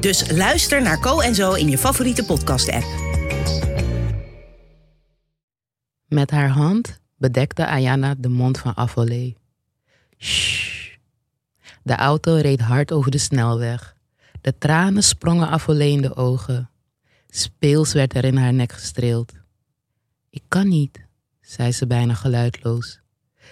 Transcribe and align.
Dus 0.00 0.30
luister 0.30 0.82
naar 0.82 1.00
Co 1.00 1.20
en 1.20 1.34
Zo 1.34 1.52
in 1.52 1.68
je 1.68 1.78
favoriete 1.78 2.24
podcast-app. 2.24 2.84
Met 6.06 6.30
haar 6.30 6.48
hand 6.48 7.00
bedekte 7.16 7.66
Ayana 7.66 8.14
de 8.14 8.28
mond 8.28 8.58
van 8.58 8.74
Affolé. 8.74 9.34
Shh. 10.18 10.96
De 11.82 11.94
auto 11.94 12.34
reed 12.34 12.60
hard 12.60 12.92
over 12.92 13.10
de 13.10 13.18
snelweg. 13.18 13.96
De 14.40 14.58
tranen 14.58 15.02
sprongen 15.02 15.48
Affolé 15.48 15.84
in 15.84 16.02
de 16.02 16.16
ogen. 16.16 16.70
Speels 17.28 17.92
werd 17.92 18.14
er 18.14 18.24
in 18.24 18.36
haar 18.36 18.52
nek 18.52 18.72
gestreeld. 18.72 19.32
Ik 20.30 20.42
kan 20.48 20.68
niet, 20.68 21.00
zei 21.40 21.72
ze 21.72 21.86
bijna 21.86 22.14
geluidloos. 22.14 23.00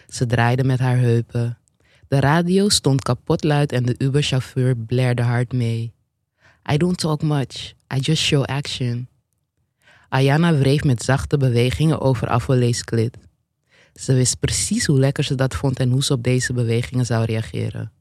Ze 0.09 0.27
draaide 0.27 0.65
met 0.65 0.79
haar 0.79 0.99
heupen. 0.99 1.59
De 2.09 2.21
radio 2.21 2.69
stond 2.69 3.03
kapot 3.03 3.45
luid 3.45 3.73
en 3.73 3.85
de 3.85 3.95
Uber-chauffeur 3.99 4.77
blaerde 4.77 5.23
hard 5.23 5.53
mee. 5.53 5.94
I 6.73 6.77
don't 6.77 6.99
talk 6.99 7.23
much, 7.23 7.75
I 7.95 7.99
just 8.01 8.23
show 8.23 8.43
action. 8.43 9.09
Ayana 10.09 10.59
wreef 10.59 10.85
met 10.85 11.03
zachte 11.03 11.37
bewegingen 11.37 12.01
over 12.01 12.29
Affolé's 12.29 12.85
klit. 12.85 13.17
Ze 13.95 14.15
wist 14.15 14.41
precies 14.41 14.87
hoe 14.87 14.99
lekker 14.99 15.25
ze 15.25 15.35
dat 15.35 15.55
vond 15.55 15.79
en 15.79 15.91
hoe 15.91 16.05
ze 16.05 16.13
op 16.13 16.23
deze 16.23 16.53
bewegingen 16.53 17.07
zou 17.07 17.25
reageren. 17.25 17.93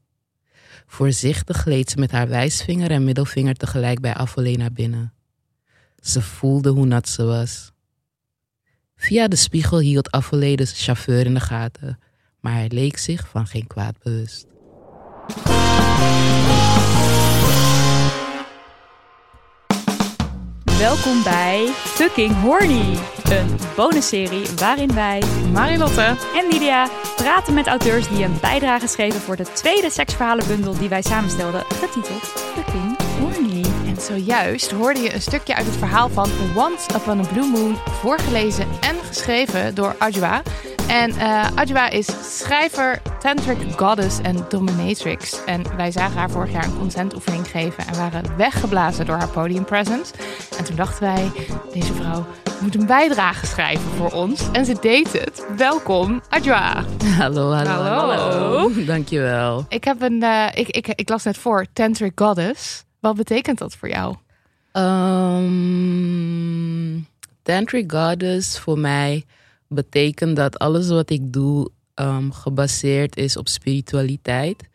Voorzichtig 0.86 1.56
gleed 1.56 1.90
ze 1.90 1.98
met 1.98 2.10
haar 2.10 2.28
wijsvinger 2.28 2.90
en 2.90 3.04
middelvinger 3.04 3.54
tegelijk 3.54 4.00
bij 4.00 4.14
Affolé 4.14 4.50
naar 4.50 4.72
binnen. 4.72 5.12
Ze 6.00 6.22
voelde 6.22 6.70
hoe 6.70 6.86
nat 6.86 7.08
ze 7.08 7.24
was. 7.24 7.72
Via 8.96 9.28
de 9.28 9.36
spiegel 9.36 9.78
hield 9.78 10.10
Affolé 10.10 10.54
de 10.54 10.66
chauffeur 10.66 11.26
in 11.26 11.34
de 11.34 11.40
gaten, 11.40 11.98
maar 12.40 12.52
hij 12.52 12.68
leek 12.68 12.98
zich 12.98 13.28
van 13.28 13.46
geen 13.46 13.66
kwaad 13.66 13.98
bewust. 14.02 14.46
Welkom 20.78 21.22
bij 21.22 21.66
Fucking 21.66 22.40
Horny. 22.40 22.98
Een 23.30 23.56
bonusserie 23.76 24.46
waarin 24.56 24.94
wij, 24.94 25.22
Marilotte. 25.52 26.16
en 26.36 26.48
Lydia 26.50 26.88
praten 27.16 27.54
met 27.54 27.66
auteurs 27.66 28.08
die 28.08 28.24
een 28.24 28.38
bijdrage 28.40 28.86
schreven 28.86 29.20
voor 29.20 29.36
de 29.36 29.52
tweede 29.52 29.90
seksverhalenbundel 29.90 30.78
die 30.78 30.88
wij 30.88 31.02
samenstelden, 31.02 31.64
getiteld 31.68 32.22
Fucking 32.22 32.93
zojuist 34.04 34.70
hoorde 34.70 35.00
je 35.00 35.14
een 35.14 35.22
stukje 35.22 35.54
uit 35.54 35.66
het 35.66 35.76
verhaal 35.76 36.08
van 36.08 36.30
Once 36.56 36.94
Upon 36.94 37.20
a 37.20 37.28
Blue 37.32 37.50
Moon, 37.50 37.76
voorgelezen 38.00 38.66
en 38.80 38.96
geschreven 38.96 39.74
door 39.74 39.94
Ajwa. 39.98 40.42
En 40.88 41.10
eh 41.10 41.46
Ajwa 41.54 41.90
is 41.90 42.38
schrijver, 42.38 43.02
tantric 43.20 43.58
goddess 43.76 44.20
en 44.20 44.46
dominatrix. 44.48 45.44
En 45.44 45.76
wij 45.76 45.90
zagen 45.90 46.18
haar 46.18 46.30
vorig 46.30 46.52
jaar 46.52 46.64
een 46.64 46.78
consentoefening 46.78 47.48
geven 47.48 47.86
en 47.86 47.96
waren 47.96 48.36
weggeblazen 48.36 49.06
door 49.06 49.16
haar 49.16 49.28
podium 49.28 49.64
presence. 49.64 50.12
En 50.58 50.64
toen 50.64 50.76
dachten 50.76 51.02
wij, 51.02 51.30
deze 51.72 51.94
vrouw 51.94 52.26
moet 52.60 52.74
een 52.74 52.86
bijdrage 52.86 53.46
schrijven 53.46 53.90
voor 53.96 54.10
ons. 54.10 54.50
En 54.52 54.64
ze 54.64 54.76
deed 54.80 55.12
het. 55.12 55.46
Welkom, 55.56 56.22
Ajwa. 56.28 56.84
Hallo, 57.18 57.52
hallo, 57.52 57.70
Hallo. 57.70 58.10
hallo. 58.10 58.84
Dankjewel. 58.84 59.64
Ik, 59.68 59.84
heb 59.84 60.02
een, 60.02 60.22
eh, 60.22 60.46
ik, 60.54 60.68
ik, 60.68 60.86
ik 60.88 61.08
las 61.08 61.24
net 61.24 61.38
voor, 61.38 61.66
tantric 61.72 62.12
goddess. 62.14 62.84
Wat 63.04 63.16
betekent 63.16 63.58
dat 63.58 63.74
voor 63.74 63.88
jou? 63.88 64.16
Um, 65.42 66.26
Tantric 67.42 67.92
Goddess 67.92 68.58
voor 68.58 68.78
mij 68.78 69.24
betekent 69.68 70.36
dat 70.36 70.58
alles 70.58 70.88
wat 70.88 71.10
ik 71.10 71.32
doe 71.32 71.70
ehm, 71.94 72.30
gebaseerd 72.30 73.16
is 73.16 73.36
op 73.36 73.48
spiritualiteit. 73.48 74.68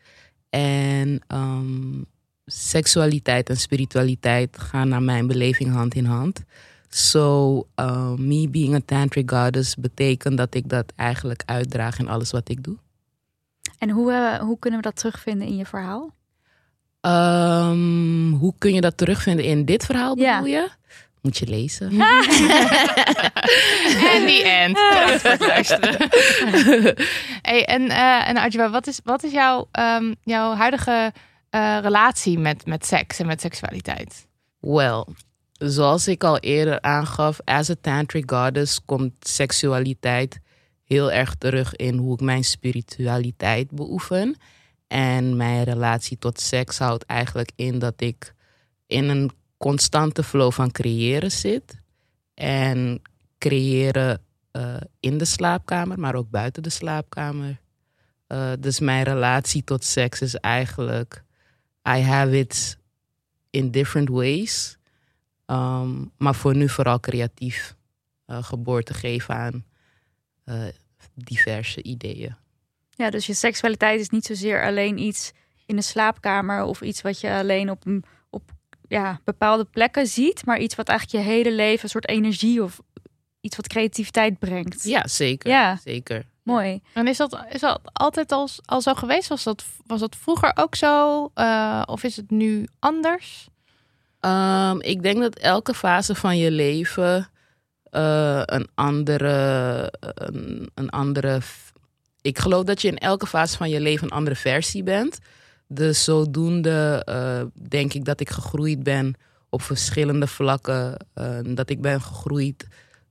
En 0.50 1.20
ehm, 1.26 2.02
seksualiteit 2.46 3.48
en 3.48 3.56
spiritualiteit 3.56 4.58
gaan 4.58 4.88
naar 4.88 5.02
mijn 5.02 5.26
beleving 5.26 5.72
hand 5.72 5.94
in 5.94 6.04
hand. 6.04 6.44
So, 6.88 7.66
um, 7.74 8.26
me 8.26 8.48
being 8.48 8.74
a 8.74 8.80
Tantric 8.84 9.30
Goddess 9.30 9.76
betekent 9.76 10.36
dat 10.36 10.54
ik 10.54 10.68
dat 10.68 10.92
eigenlijk 10.96 11.42
uitdraag 11.46 11.98
in 11.98 12.08
alles 12.08 12.30
wat 12.30 12.48
ik 12.48 12.62
doe. 12.64 12.76
En 13.78 13.90
hoe, 13.90 14.12
eh, 14.12 14.38
hoe 14.38 14.58
kunnen 14.58 14.80
we 14.80 14.86
dat 14.86 14.96
terugvinden 14.96 15.46
in 15.46 15.56
je 15.56 15.66
verhaal? 15.66 16.18
Um, 17.00 18.32
hoe 18.32 18.54
kun 18.58 18.74
je 18.74 18.80
dat 18.80 18.96
terugvinden 18.96 19.44
in 19.44 19.64
dit 19.64 19.84
verhaal, 19.84 20.18
Ja. 20.18 20.40
bedoel 20.40 20.54
je? 20.54 20.68
Moet 21.20 21.38
je 21.38 21.46
lezen. 21.46 21.90
En 24.14 24.26
die 24.26 24.42
end. 24.42 24.74
Bedankt 24.74 25.20
voor 25.20 25.30
het 25.30 25.46
luisteren. 25.46 25.96
hey, 27.50 27.64
en 27.64 27.88
eh 27.88 28.28
en 28.28 28.70
wat 28.70 28.86
is, 28.86 29.00
wat 29.04 29.22
is 29.22 29.32
jouw, 29.32 29.68
ehm, 29.72 30.14
jouw 30.22 30.54
huidige 30.54 31.12
eh, 31.50 31.78
relatie 31.82 32.38
met, 32.38 32.66
met 32.66 32.86
seks 32.86 33.18
en 33.18 33.26
met 33.26 33.40
seksualiteit? 33.40 34.26
Wel, 34.60 35.08
zoals 35.52 36.08
ik 36.08 36.24
al 36.24 36.38
eerder 36.38 36.80
aangaf, 36.80 37.38
as 37.44 37.70
a 37.70 37.74
tantric 37.80 38.30
goddess 38.30 38.80
komt 38.84 39.12
seksualiteit 39.20 40.38
heel 40.84 41.12
erg 41.12 41.34
terug 41.34 41.76
in 41.76 41.96
hoe 41.96 42.14
ik 42.14 42.20
mijn 42.20 42.44
spiritualiteit 42.44 43.70
beoefen. 43.70 44.36
En 44.90 45.36
mijn 45.36 45.64
relatie 45.64 46.18
tot 46.18 46.40
seks 46.40 46.78
houdt 46.78 47.04
eigenlijk 47.04 47.50
in 47.54 47.78
dat 47.78 48.00
ik 48.00 48.34
in 48.86 49.08
een 49.08 49.30
constante 49.56 50.22
flow 50.22 50.52
van 50.52 50.70
creëren 50.70 51.30
zit. 51.30 51.80
En 52.34 53.02
creëren 53.38 54.22
eh, 54.50 54.76
in 55.00 55.18
de 55.18 55.24
slaapkamer, 55.24 55.98
maar 55.98 56.14
ook 56.14 56.30
buiten 56.30 56.62
de 56.62 56.70
slaapkamer. 56.70 57.60
Eh, 58.26 58.52
dus 58.58 58.80
mijn 58.80 59.02
relatie 59.02 59.64
tot 59.64 59.84
seks 59.84 60.20
is 60.20 60.34
eigenlijk, 60.34 61.24
I 61.88 62.00
have 62.00 62.38
it 62.38 62.78
in 63.50 63.70
different 63.70 64.08
ways. 64.08 64.78
Um, 65.46 66.12
maar 66.16 66.34
voor 66.34 66.56
nu 66.56 66.68
vooral 66.68 67.00
creatief 67.00 67.76
eh, 68.26 68.42
geboorte 68.42 68.94
geven 68.94 69.34
aan 69.34 69.64
diverse 71.14 71.82
ideeën. 71.82 72.39
Ja, 73.00 73.10
dus 73.10 73.26
je 73.26 73.34
seksualiteit 73.34 74.00
is 74.00 74.08
niet 74.08 74.24
zozeer 74.24 74.64
alleen 74.64 74.98
iets 74.98 75.32
in 75.66 75.76
de 75.76 75.82
slaapkamer 75.82 76.62
of 76.64 76.80
iets 76.80 77.00
wat 77.02 77.20
je 77.20 77.30
alleen 77.30 77.70
op, 77.70 77.86
een- 77.86 78.04
op 78.30 78.42
ja, 78.88 79.20
bepaalde 79.24 79.64
plekken 79.64 80.06
ziet, 80.06 80.46
maar 80.46 80.58
iets 80.58 80.74
wat 80.74 80.88
eigenlijk 80.88 81.24
je 81.24 81.30
hele 81.32 81.52
leven 81.52 81.84
een 81.84 81.90
soort 81.90 82.08
energie 82.08 82.62
of 82.62 82.80
iets 83.40 83.56
wat 83.56 83.66
creativiteit 83.68 84.38
brengt. 84.38 84.84
Ja, 84.84 85.06
zeker. 85.06 85.50
Ja. 85.50 85.76
zeker. 85.84 86.24
Mooi. 86.42 86.80
En 86.94 87.06
is 87.06 87.16
dat, 87.16 87.44
is 87.50 87.60
dat 87.60 87.80
altijd 87.92 88.32
al, 88.32 88.48
al 88.64 88.80
zo 88.80 88.94
geweest? 88.94 89.28
Was 89.28 89.42
dat, 89.42 89.64
was 89.86 90.00
dat 90.00 90.16
vroeger 90.16 90.52
ook 90.54 90.74
zo? 90.74 91.30
Eh, 91.34 91.82
of 91.86 92.02
is 92.04 92.16
het 92.16 92.30
nu 92.30 92.66
anders? 92.78 93.48
Um, 94.20 94.80
ik 94.82 95.02
denk 95.02 95.20
dat 95.20 95.36
elke 95.38 95.74
fase 95.74 96.14
van 96.14 96.38
je 96.38 96.50
leven 96.50 97.30
eh, 97.82 98.42
een 98.44 98.68
andere, 98.74 99.92
een, 100.00 100.70
een 100.74 100.90
andere. 100.90 101.40
Ik 102.22 102.38
geloof 102.38 102.64
dat 102.64 102.82
je 102.82 102.88
in 102.88 102.98
elke 102.98 103.26
fase 103.26 103.56
van 103.56 103.70
je 103.70 103.80
leven 103.80 104.04
een 104.04 104.12
andere 104.16 104.36
versie 104.36 104.82
bent. 104.82 105.18
Dus 105.68 106.04
zodoende 106.04 107.02
eh, 107.04 107.42
denk 107.68 107.92
ik 107.94 108.04
dat 108.04 108.20
ik 108.20 108.30
gegroeid 108.30 108.82
ben 108.82 109.14
op 109.48 109.62
verschillende 109.62 110.26
vlakken. 110.26 111.06
eh, 111.14 111.38
dat 111.44 111.70
ik 111.70 111.80
ben 111.80 112.00
gegroeid 112.00 112.68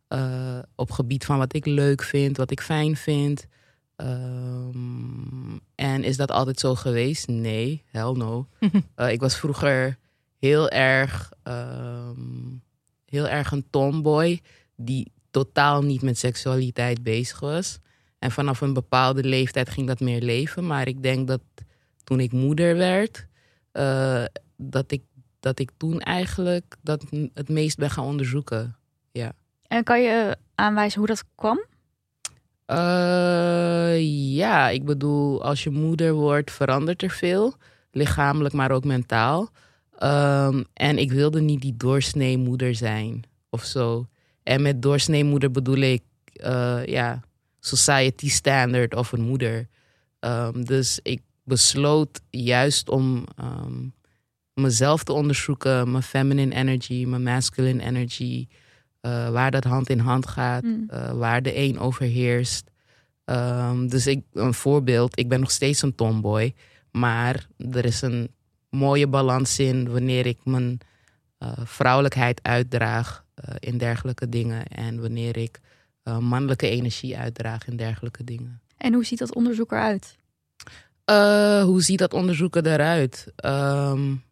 eh, 0.07 0.59
op 0.75 0.91
gebied 0.91 1.25
van 1.25 1.37
wat 1.37 1.53
ik 1.53 1.65
leuk 1.65 2.03
vind, 2.03 2.37
wat 2.37 2.51
ik 2.51 2.61
fijn 2.61 2.95
vind. 2.95 3.45
Ehm, 3.95 5.57
en 5.75 6.03
is 6.03 6.17
dat 6.17 6.31
altijd 6.31 6.59
zo 6.59 6.75
geweest? 6.75 7.27
Nee, 7.27 7.83
hell 7.91 8.11
no. 8.11 8.47
Ik 9.09 9.19
was 9.19 9.35
vroeger 9.35 9.97
heel 10.39 10.69
erg, 10.69 11.31
ehm, 11.43 12.57
heel 13.05 13.27
erg 13.27 13.51
een 13.51 13.65
tomboy 13.69 14.41
die 14.75 15.11
totaal 15.31 15.81
niet 15.81 16.01
met 16.01 16.17
seksualiteit 16.17 17.03
bezig 17.03 17.39
was. 17.39 17.79
En 18.19 18.31
vanaf 18.31 18.61
een 18.61 18.73
bepaalde 18.73 19.23
leeftijd 19.23 19.69
ging 19.69 19.87
dat 19.87 19.99
meer 19.99 20.21
leven. 20.21 20.67
Maar 20.67 20.87
ik 20.87 21.03
denk 21.03 21.27
dat 21.27 21.41
toen 22.03 22.19
ik 22.19 22.31
moeder 22.31 22.77
werd, 22.77 23.27
eh, 23.71 24.23
dat, 24.57 24.91
ik, 24.91 25.01
dat 25.39 25.59
ik 25.59 25.71
toen 25.77 25.99
eigenlijk 25.99 26.75
dat 26.81 27.03
het 27.33 27.49
meest 27.49 27.77
ben 27.77 27.89
gaan 27.89 28.05
onderzoeken. 28.05 28.75
Ja. 29.11 29.31
En 29.67 29.83
kan 29.83 30.01
je 30.01 30.37
aanwijzen 30.55 30.99
hoe 30.99 31.07
dat 31.07 31.23
kwam? 31.35 31.65
Uh, 32.67 33.99
ja, 34.35 34.69
ik 34.69 34.85
bedoel, 34.85 35.43
als 35.43 35.63
je 35.63 35.69
moeder 35.69 36.13
wordt, 36.13 36.51
verandert 36.51 37.01
er 37.01 37.09
veel. 37.09 37.53
Lichamelijk, 37.91 38.53
maar 38.53 38.71
ook 38.71 38.85
mentaal. 38.85 39.49
Um, 40.03 40.65
en 40.73 40.97
ik 40.97 41.11
wilde 41.11 41.41
niet 41.41 41.61
die 41.61 41.77
doorsnee 41.77 42.37
moeder 42.37 42.75
zijn 42.75 43.23
of 43.49 43.63
zo. 43.63 44.07
En 44.43 44.61
met 44.61 44.81
doorsnee 44.81 45.23
moeder 45.23 45.51
bedoel 45.51 45.77
ik, 45.77 46.03
uh, 46.33 46.85
ja, 46.85 47.21
society 47.59 48.29
standard 48.29 48.95
of 48.95 49.11
een 49.11 49.21
moeder. 49.21 49.67
Um, 50.19 50.65
dus 50.65 50.99
ik 51.03 51.21
besloot 51.43 52.21
juist 52.29 52.89
om 52.89 53.25
um, 53.41 53.93
mezelf 54.53 55.03
te 55.03 55.13
onderzoeken, 55.13 55.91
mijn 55.91 56.03
feminine 56.03 56.55
energy, 56.55 57.05
mijn 57.05 57.23
masculine 57.23 57.83
energy, 57.83 58.47
uh, 59.01 59.29
waar 59.29 59.51
dat 59.51 59.63
hand 59.63 59.89
in 59.89 59.99
hand 59.99 60.27
gaat, 60.27 60.63
Mm. 60.63 60.87
uh, 60.93 61.11
waar 61.11 61.41
de 61.41 61.57
een 61.57 61.79
overheerst. 61.79 62.71
Um, 63.25 63.87
dus 63.87 64.07
ik, 64.07 64.23
een 64.33 64.53
voorbeeld, 64.53 65.19
ik 65.19 65.29
ben 65.29 65.39
nog 65.39 65.51
steeds 65.51 65.81
een 65.81 65.95
tomboy, 65.95 66.53
maar 66.91 67.47
er 67.71 67.85
is 67.85 68.01
een 68.01 68.29
mooie 68.69 69.07
balans 69.07 69.59
in 69.59 69.89
wanneer 69.91 70.25
ik 70.25 70.37
mijn 70.43 70.79
uh, 71.39 71.51
vrouwelijkheid 71.63 72.43
uitdraag 72.43 73.25
in 73.59 73.77
dergelijke 73.77 74.29
dingen 74.29 74.67
en 74.67 75.01
wanneer 75.01 75.37
ik 75.37 75.59
uh, 76.09 76.17
mannelijke 76.17 76.69
energie 76.69 77.17
uitdraag 77.17 77.67
in 77.67 77.77
dergelijke 77.77 78.23
dingen. 78.23 78.61
En 78.77 78.93
hoe 78.93 79.05
ziet 79.05 79.19
dat 79.19 79.35
onderzoek 79.35 79.71
eruit? 79.71 80.17
Uh, 81.09 81.63
hoe 81.63 81.81
ziet 81.81 81.99
dat 81.99 82.13
onderzoeken 82.13 82.65
eruit? 82.65 83.27
Um, 83.45 84.23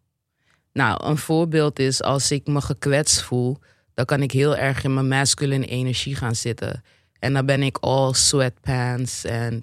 nou, 0.73 1.05
een 1.05 1.17
voorbeeld 1.17 1.79
is 1.79 2.03
als 2.03 2.31
ik 2.31 2.47
me 2.47 2.61
gekwetst 2.61 3.21
voel, 3.21 3.57
dan 3.93 4.05
kan 4.05 4.21
ik 4.21 4.31
heel 4.31 4.57
erg 4.57 4.83
in 4.83 4.93
mijn 4.93 5.07
masculine 5.07 5.65
energie 5.65 6.15
gaan 6.15 6.35
zitten. 6.35 6.83
En 7.19 7.33
dan 7.33 7.45
ben 7.45 7.63
ik 7.63 7.77
all 7.77 8.13
sweatpants 8.13 9.23
en 9.23 9.61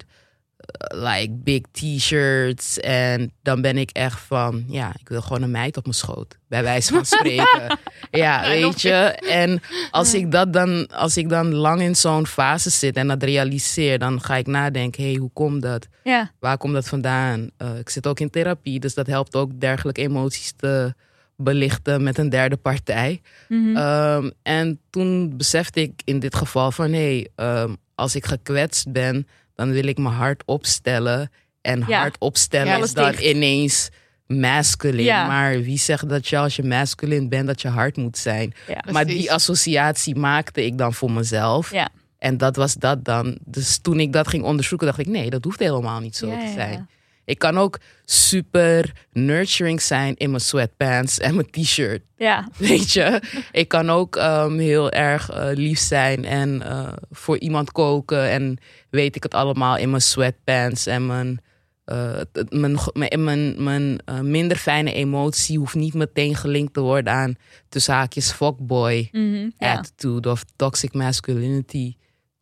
like 0.94 1.32
big 1.32 1.62
t-shirts. 1.72 2.80
En 2.80 3.32
dan 3.42 3.60
ben 3.60 3.78
ik 3.78 3.90
echt 3.90 4.20
van, 4.20 4.64
ja, 4.68 4.94
ik 5.00 5.08
wil 5.08 5.22
gewoon 5.22 5.42
een 5.42 5.50
meid 5.50 5.76
op 5.76 5.82
mijn 5.82 5.94
schoot. 5.94 6.38
Bij 6.48 6.62
wijze 6.62 6.92
van 6.92 7.04
spreken. 7.04 7.78
ja, 8.10 8.48
weet 8.48 8.80
je. 8.80 8.92
En 9.28 9.62
als 9.90 10.14
ik 10.14 10.30
dat 10.30 10.52
dan, 10.52 10.86
als 10.86 11.16
ik 11.16 11.28
dan 11.28 11.54
lang 11.54 11.80
in 11.80 11.94
zo'n 11.94 12.26
fase 12.26 12.70
zit 12.70 12.96
en 12.96 13.08
dat 13.08 13.22
realiseer, 13.22 13.98
dan 13.98 14.20
ga 14.20 14.36
ik 14.36 14.46
nadenken, 14.46 15.02
hé, 15.02 15.10
hey, 15.10 15.18
hoe 15.18 15.30
komt 15.32 15.62
dat? 15.62 15.88
Ja. 16.04 16.30
Waar 16.40 16.58
komt 16.58 16.74
dat 16.74 16.88
vandaan? 16.88 17.50
Uh, 17.58 17.78
ik 17.78 17.88
zit 17.88 18.06
ook 18.06 18.20
in 18.20 18.30
therapie, 18.30 18.80
dus 18.80 18.94
dat 18.94 19.06
helpt 19.06 19.36
ook 19.36 19.60
dergelijke 19.60 20.00
emoties 20.00 20.52
te 20.56 20.94
belichten 21.36 22.02
met 22.02 22.18
een 22.18 22.28
derde 22.28 22.56
partij. 22.56 23.20
Mhm. 23.48 23.60
Mm 23.60 23.76
-hmm. 23.76 24.24
um, 24.24 24.32
en 24.42 24.80
toen 24.90 25.36
besefte 25.36 25.80
ik 25.80 26.02
in 26.04 26.18
dit 26.18 26.34
geval 26.34 26.72
van 26.72 26.92
hé, 26.92 27.28
hey, 27.36 27.62
um, 27.62 27.76
als 27.94 28.14
ik 28.14 28.26
gekwetst 28.26 28.92
ben, 28.92 29.26
dan 29.54 29.70
wil 29.72 29.86
ik 29.86 29.98
mijn 29.98 30.14
hart 30.14 30.42
opstellen. 30.46 31.30
En 31.60 31.84
Ja. 31.86 31.98
hart 32.00 32.16
opstellen 32.18 32.76
Ja, 32.78 32.82
is 32.82 32.92
dan 32.92 33.10
dicht. 33.10 33.22
ineens 33.22 33.88
masculine. 34.26 35.02
Ja. 35.02 35.26
Maar 35.26 35.62
wie 35.62 35.78
zegt 35.78 36.08
dat 36.08 36.28
je 36.28 36.38
als 36.38 36.56
je 36.56 36.62
masculine 36.62 37.28
bent, 37.28 37.46
dat 37.46 37.62
je 37.62 37.68
hard 37.68 37.96
moet 37.96 38.18
zijn? 38.18 38.54
Maar 38.90 39.06
die 39.06 39.32
associatie 39.32 40.14
maakte 40.16 40.64
ik 40.64 40.78
dan 40.78 40.94
voor 40.94 41.10
mezelf. 41.10 41.72
Ja. 41.72 41.88
En 42.18 42.36
dat 42.36 42.56
was 42.56 42.74
dat 42.74 43.04
dan. 43.04 43.38
Dus 43.44 43.78
toen 43.78 44.00
ik 44.00 44.12
dat 44.12 44.28
ging 44.28 44.42
onderzoeken, 44.44 44.86
dacht 44.86 44.98
ik: 44.98 45.06
nee, 45.06 45.30
dat 45.30 45.44
hoeft 45.44 45.58
helemaal 45.58 46.00
niet 46.00 46.16
zo 46.16 46.26
te 46.30 46.52
zijn. 46.54 46.88
Ik 47.24 47.38
kan 47.38 47.58
ook 47.58 47.78
super 48.04 48.92
nurturing 49.12 49.82
zijn 49.82 50.16
in 50.16 50.30
mijn 50.30 50.42
sweatpants 50.42 51.18
en 51.18 51.34
mijn 51.34 51.50
t-shirt. 51.50 52.02
Ja. 52.16 52.48
Weet 52.56 52.92
je, 52.92 53.22
ik 53.52 53.68
kan 53.68 53.90
ook 53.90 54.16
um, 54.16 54.58
heel 54.58 54.90
erg 54.90 55.30
uh, 55.30 55.48
lief 55.52 55.78
zijn 55.78 56.24
en 56.24 56.62
uh, 56.62 56.92
voor 57.10 57.38
iemand 57.38 57.72
koken. 57.72 58.30
En 58.30 58.58
weet 58.90 59.16
ik 59.16 59.22
het 59.22 59.34
allemaal 59.34 59.76
in 59.76 59.90
mijn 59.90 60.02
sweatpants 60.02 60.86
en 60.86 61.06
mijn, 61.06 61.40
uh, 61.86 62.20
mijn, 62.48 62.78
mijn, 62.92 63.24
mijn, 63.24 63.54
mijn 63.56 64.00
minder 64.30 64.56
fijne 64.56 64.92
emotie 64.92 65.58
hoeft 65.58 65.74
niet 65.74 65.94
meteen 65.94 66.36
gelinkt 66.36 66.74
te 66.74 66.80
worden 66.80 67.12
aan 67.12 67.34
tussen 67.68 67.94
haakjes 67.94 68.32
fuckboy 68.32 69.08
Mhm, 69.12 69.48
attitude 69.58 70.30
of 70.30 70.44
toxic 70.56 70.92
masculinity 70.92 71.94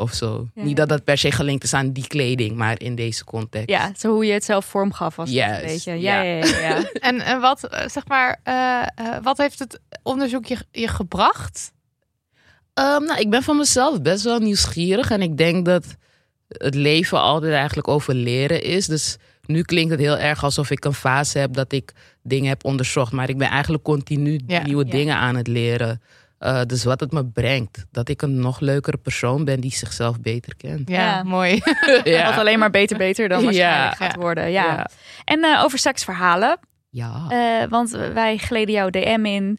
of 0.02 0.12
zo. 0.12 0.48
Ja. 0.54 0.62
Niet 0.62 0.76
dat 0.76 0.88
dat 0.88 1.04
per 1.04 1.18
se 1.18 1.30
gelinkt 1.30 1.64
is 1.64 1.74
aan 1.74 1.92
die 1.92 2.06
kleding, 2.06 2.56
maar 2.56 2.80
in 2.80 2.94
deze 2.94 3.24
context. 3.24 3.68
ja, 3.68 3.92
zo 3.96 4.12
hoe 4.12 4.26
je 4.26 4.32
het 4.32 4.44
zelf 4.44 4.64
vorm 4.64 4.92
gaf 4.92 5.16
was 5.16 5.30
het 5.30 5.38
een 5.38 5.66
beetje. 5.66 5.92
Ja, 5.92 6.22
ja. 6.22 6.22
ja, 6.22 6.46
ja. 6.46 6.68
ja. 6.68 6.82
En, 7.08 7.20
en 7.20 7.40
wat, 7.40 7.64
eh, 7.64 7.88
zeg 7.88 8.08
maar, 8.08 8.40
eh, 8.42 8.82
eh, 8.82 9.22
wat 9.22 9.38
heeft 9.38 9.58
het 9.58 9.80
onderzoek 10.02 10.46
je, 10.46 10.56
je 10.70 10.88
gebracht? 10.88 11.72
Um, 12.74 13.04
nou, 13.04 13.20
ik 13.20 13.30
ben 13.30 13.42
van 13.42 13.56
mezelf 13.56 14.02
best 14.02 14.24
wel 14.24 14.38
nieuwsgierig. 14.38 15.10
En 15.10 15.22
ik 15.22 15.36
denk 15.36 15.64
dat 15.64 15.96
het 16.48 16.74
leven 16.74 17.20
altijd 17.20 17.52
eigenlijk 17.52 17.88
over 17.88 18.14
leren 18.14 18.62
is. 18.62 18.86
Dus 18.86 19.16
nu 19.46 19.62
klinkt 19.62 19.90
het 19.90 20.00
heel 20.00 20.18
erg 20.18 20.44
alsof 20.44 20.70
ik 20.70 20.84
een 20.84 20.94
fase 20.94 21.38
heb 21.38 21.52
dat 21.52 21.72
ik 21.72 21.92
dingen 22.22 22.48
heb 22.48 22.64
onderzocht. 22.64 23.12
Maar 23.12 23.28
ik 23.28 23.38
ben 23.38 23.48
eigenlijk 23.48 23.82
continu 23.82 24.40
Ja, 24.46 24.62
nieuwe 24.62 24.84
ja. 24.84 24.90
dingen 24.90 25.16
aan 25.16 25.36
het 25.36 25.46
leren. 25.46 26.02
Uh, 26.44 26.62
dus 26.66 26.84
wat 26.84 27.00
het 27.00 27.12
me 27.12 27.24
brengt. 27.26 27.84
Dat 27.90 28.08
ik 28.08 28.22
een 28.22 28.38
nog 28.40 28.60
leukere 28.60 28.96
persoon 28.96 29.44
ben 29.44 29.60
die 29.60 29.72
zichzelf 29.72 30.20
beter 30.20 30.56
kent. 30.56 30.88
Ja, 30.88 31.00
Ja. 31.00 31.22
mooi. 31.22 31.60
ja. 32.04 32.28
Wat 32.28 32.38
alleen 32.38 32.58
maar 32.58 32.70
beter, 32.70 32.96
beter 32.98 33.28
dan 33.28 33.44
waarschijnlijk 33.44 33.98
Ja. 33.98 34.06
gaat 34.06 34.16
worden. 34.16 34.50
Ja. 34.50 34.64
Ja. 34.64 34.86
En 35.24 35.42
eh, 35.44 35.62
over 35.64 35.78
seksverhalen. 35.78 36.58
Ja. 36.90 37.26
Eh, 37.28 37.68
want 37.68 37.90
wij 37.90 38.36
gleden 38.36 38.74
jouw 38.74 38.90
DM 38.90 39.24
in. 39.26 39.58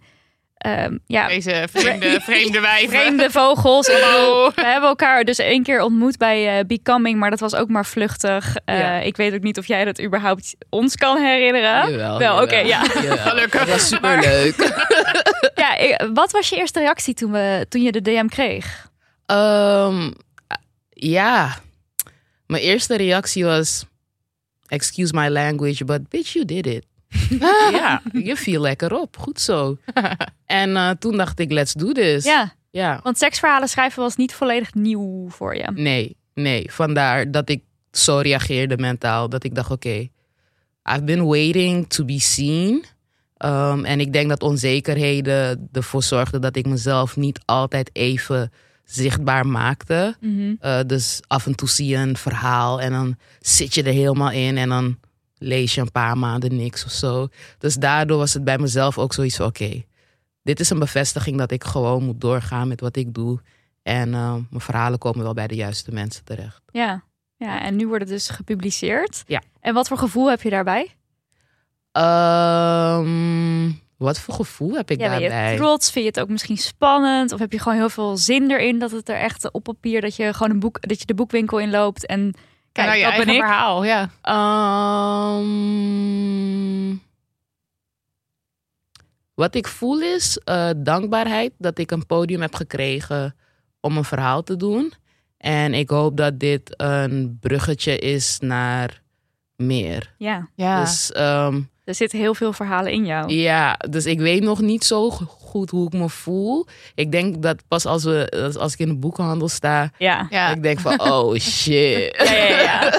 Ehm, 0.63 0.97
ja, 1.07 1.27
Deze 1.27 1.67
vreemde, 1.71 2.19
vreemde 2.21 2.59
wijven. 2.71 2.89
vreemde 2.89 3.29
vogels. 3.31 3.87
Hallo. 3.87 4.51
We 4.55 4.65
hebben 4.65 4.89
elkaar 4.89 5.23
dus 5.23 5.37
één 5.37 5.63
keer 5.63 5.81
ontmoet 5.81 6.17
bij 6.17 6.57
eh, 6.59 6.65
Becoming, 6.65 7.19
maar 7.19 7.29
dat 7.29 7.39
was 7.39 7.55
ook 7.55 7.69
maar 7.69 7.85
vluchtig. 7.85 8.55
Eh, 8.65 8.79
Ja. 8.79 8.99
Ik 8.99 9.15
weet 9.17 9.33
ook 9.33 9.41
niet 9.41 9.57
of 9.57 9.67
jij 9.67 9.85
dat 9.85 10.01
überhaupt 10.01 10.55
ons 10.69 10.95
kan 10.95 11.17
herinneren. 11.17 11.91
Jawel, 11.91 12.17
Wel, 12.17 12.41
oké, 12.41 12.55
ja. 12.57 12.81
Jawel. 12.93 13.17
Gelukkig. 13.17 13.59
Dat 13.59 13.69
was 13.69 13.87
superleuk. 13.87 14.55
Ja, 15.55 15.75
ik- 15.77 16.07
wat 16.13 16.31
was 16.31 16.49
je 16.49 16.55
eerste 16.55 16.79
reactie 16.79 17.13
toen, 17.13 17.31
we, 17.31 17.65
toen 17.69 17.81
je 17.81 17.91
de 17.91 18.01
DM 18.01 18.27
kreeg? 18.27 18.89
Ehm, 19.25 20.11
ja, 20.89 21.57
mijn 22.45 22.61
eerste 22.63 22.97
reactie 22.97 23.45
was: 23.45 23.85
Excuse 24.67 25.13
my 25.15 25.27
language, 25.29 25.85
but 25.85 26.09
bitch, 26.09 26.33
you 26.33 26.45
did 26.45 26.65
it. 26.65 26.85
ja, 27.79 28.01
je 28.13 28.35
viel 28.35 28.61
lekker 28.61 28.93
op. 28.93 29.17
Goed 29.17 29.39
zo. 29.39 29.77
en 30.45 30.75
eh, 30.75 30.89
toen 30.89 31.17
dacht 31.17 31.39
ik: 31.39 31.51
Let's 31.51 31.73
do 31.73 31.91
this. 31.91 32.23
Ja, 32.23 32.53
ja. 32.69 32.99
want 33.03 33.17
seksverhalen 33.17 33.69
schrijven 33.69 34.01
was 34.01 34.15
niet 34.15 34.33
volledig 34.33 34.73
nieuw 34.73 35.29
voor 35.29 35.55
je. 35.55 35.71
Nee, 35.73 36.17
nee. 36.33 36.71
Vandaar 36.71 37.31
dat 37.31 37.49
ik 37.49 37.63
zo 37.91 38.17
reageerde 38.17 38.77
mentaal. 38.77 39.29
Dat 39.29 39.43
ik 39.43 39.55
dacht: 39.55 39.71
Oké, 39.71 40.07
I've 40.83 41.03
been 41.03 41.25
waiting 41.25 41.89
to 41.89 42.05
be 42.05 42.19
seen. 42.19 42.85
Um, 43.37 43.85
en 43.85 43.99
ik 43.99 44.13
denk 44.13 44.29
dat 44.29 44.41
onzekerheden 44.41 45.69
ervoor 45.71 46.03
zorgden 46.03 46.41
dat 46.41 46.55
ik 46.55 46.65
mezelf 46.65 47.15
niet 47.15 47.39
altijd 47.45 47.89
even 47.93 48.51
zichtbaar 48.83 49.47
maakte. 49.47 50.15
Mhm. 50.19 50.55
Uh, 50.61 50.79
dus 50.87 51.21
af 51.27 51.45
en 51.45 51.55
toe 51.55 51.69
zie 51.69 51.87
je 51.87 51.95
een 51.95 52.17
verhaal 52.17 52.81
en 52.81 52.91
dan 52.91 53.17
zit 53.39 53.75
je 53.75 53.83
er 53.83 53.93
helemaal 53.93 54.31
in 54.31 54.57
en 54.57 54.69
dan 54.69 54.97
lees 55.43 55.75
je 55.75 55.81
een 55.81 55.91
paar 55.91 56.17
maanden 56.17 56.55
niks 56.55 56.85
of 56.85 56.91
zo. 56.91 57.27
Dus 57.57 57.75
daardoor 57.75 58.17
was 58.17 58.33
het 58.33 58.43
bij 58.43 58.57
mezelf 58.57 58.97
ook 58.97 59.13
zoiets 59.13 59.35
van: 59.35 59.45
oké, 59.45 59.83
dit 60.43 60.59
is 60.59 60.69
een 60.69 60.79
bevestiging 60.79 61.37
dat 61.37 61.51
ik 61.51 61.63
gewoon 61.63 62.03
moet 62.03 62.21
doorgaan 62.21 62.67
met 62.67 62.81
wat 62.81 62.95
ik 62.95 63.13
doe. 63.13 63.39
En 63.81 64.09
uh, 64.09 64.33
mijn 64.33 64.61
verhalen 64.61 64.99
komen 64.99 65.23
wel 65.23 65.33
bij 65.33 65.47
de 65.47 65.55
juiste 65.55 65.91
mensen 65.91 66.23
terecht. 66.23 66.61
Ja. 66.71 67.03
ja, 67.37 67.61
en 67.61 67.75
nu 67.75 67.87
wordt 67.87 68.03
het 68.03 68.11
dus 68.11 68.29
gepubliceerd. 68.29 69.23
Ja. 69.27 69.41
En 69.59 69.73
wat 69.73 69.87
voor 69.87 69.97
gevoel 69.97 70.29
heb 70.29 70.41
je 70.41 70.49
daarbij? 70.49 70.95
Um, 71.97 73.81
wat 73.97 74.19
voor 74.19 74.33
gevoel 74.33 74.73
heb 74.73 74.91
ik 74.91 74.99
Ja, 74.99 75.09
ben 75.09 75.19
daarbij? 75.19 75.51
je 75.51 75.57
trots? 75.57 75.91
Vind 75.91 76.05
je 76.05 76.11
het 76.11 76.19
ook 76.19 76.29
misschien 76.29 76.57
spannend? 76.57 77.31
Of 77.31 77.39
heb 77.39 77.51
je 77.51 77.59
gewoon 77.59 77.77
heel 77.77 77.89
veel 77.89 78.17
zin 78.17 78.51
erin 78.51 78.79
dat 78.79 78.91
het 78.91 79.09
er 79.09 79.15
echt 79.15 79.51
op 79.51 79.63
papier 79.63 80.01
dat 80.01 80.15
je 80.15 80.33
gewoon 80.33 80.51
een 80.51 80.59
boek 80.59 80.87
dat 80.87 80.99
je 80.99 81.05
de 81.05 81.13
boekwinkel 81.13 81.59
inloopt 81.59 82.05
en 82.05 82.33
kijk, 82.73 82.87
nou, 82.87 82.99
je 82.99 83.03
dat 83.03 83.15
ben 83.15 83.25
eigen 83.25 83.43
ik. 83.43 83.49
verhaal, 83.49 83.83
ja. 83.83 84.09
Um, 85.37 87.01
wat 89.33 89.55
ik 89.55 89.67
voel 89.67 90.01
is 90.01 90.39
uh, 90.45 90.69
dankbaarheid 90.77 91.53
dat 91.57 91.77
ik 91.77 91.91
een 91.91 92.05
podium 92.05 92.41
heb 92.41 92.55
gekregen 92.55 93.35
om 93.79 93.97
een 93.97 94.03
verhaal 94.03 94.43
te 94.43 94.55
doen. 94.55 94.93
En 95.37 95.73
ik 95.73 95.89
hoop 95.89 96.17
dat 96.17 96.39
dit 96.39 96.73
een 96.77 97.37
bruggetje 97.39 97.97
is 97.97 98.39
naar 98.39 99.01
meer. 99.55 100.13
Ja, 100.17 100.49
Ja. 100.55 100.81
Dus 100.81 101.11
ehm, 101.11 101.61
er 101.85 101.95
zitten 101.95 102.19
heel 102.19 102.35
veel 102.35 102.53
verhalen 102.53 102.91
in 102.91 103.05
jou. 103.05 103.33
ja, 103.33 103.79
dus 103.89 104.05
ik 104.05 104.19
weet 104.19 104.43
nog 104.43 104.61
niet 104.61 104.83
zo 104.83 105.09
goed 105.09 105.69
hoe 105.69 105.87
ik 105.87 105.93
me 105.93 106.09
voel. 106.09 106.67
Ik 106.95 107.11
denk 107.11 107.41
dat 107.41 107.63
pas 107.67 107.85
als, 107.85 108.03
we, 108.03 108.51
als 108.59 108.73
ik 108.73 108.79
in 108.79 108.87
de 108.87 108.95
boekenhandel 108.95 109.47
sta, 109.49 109.91
Ja. 109.97 110.27
ja. 110.29 110.49
ik 110.49 110.63
denk 110.63 110.79
van, 110.79 110.99
oh 111.11 111.35
shit. 111.39 112.15
Ja, 112.17 112.33
ja, 112.33 112.61
ja. 112.61 112.93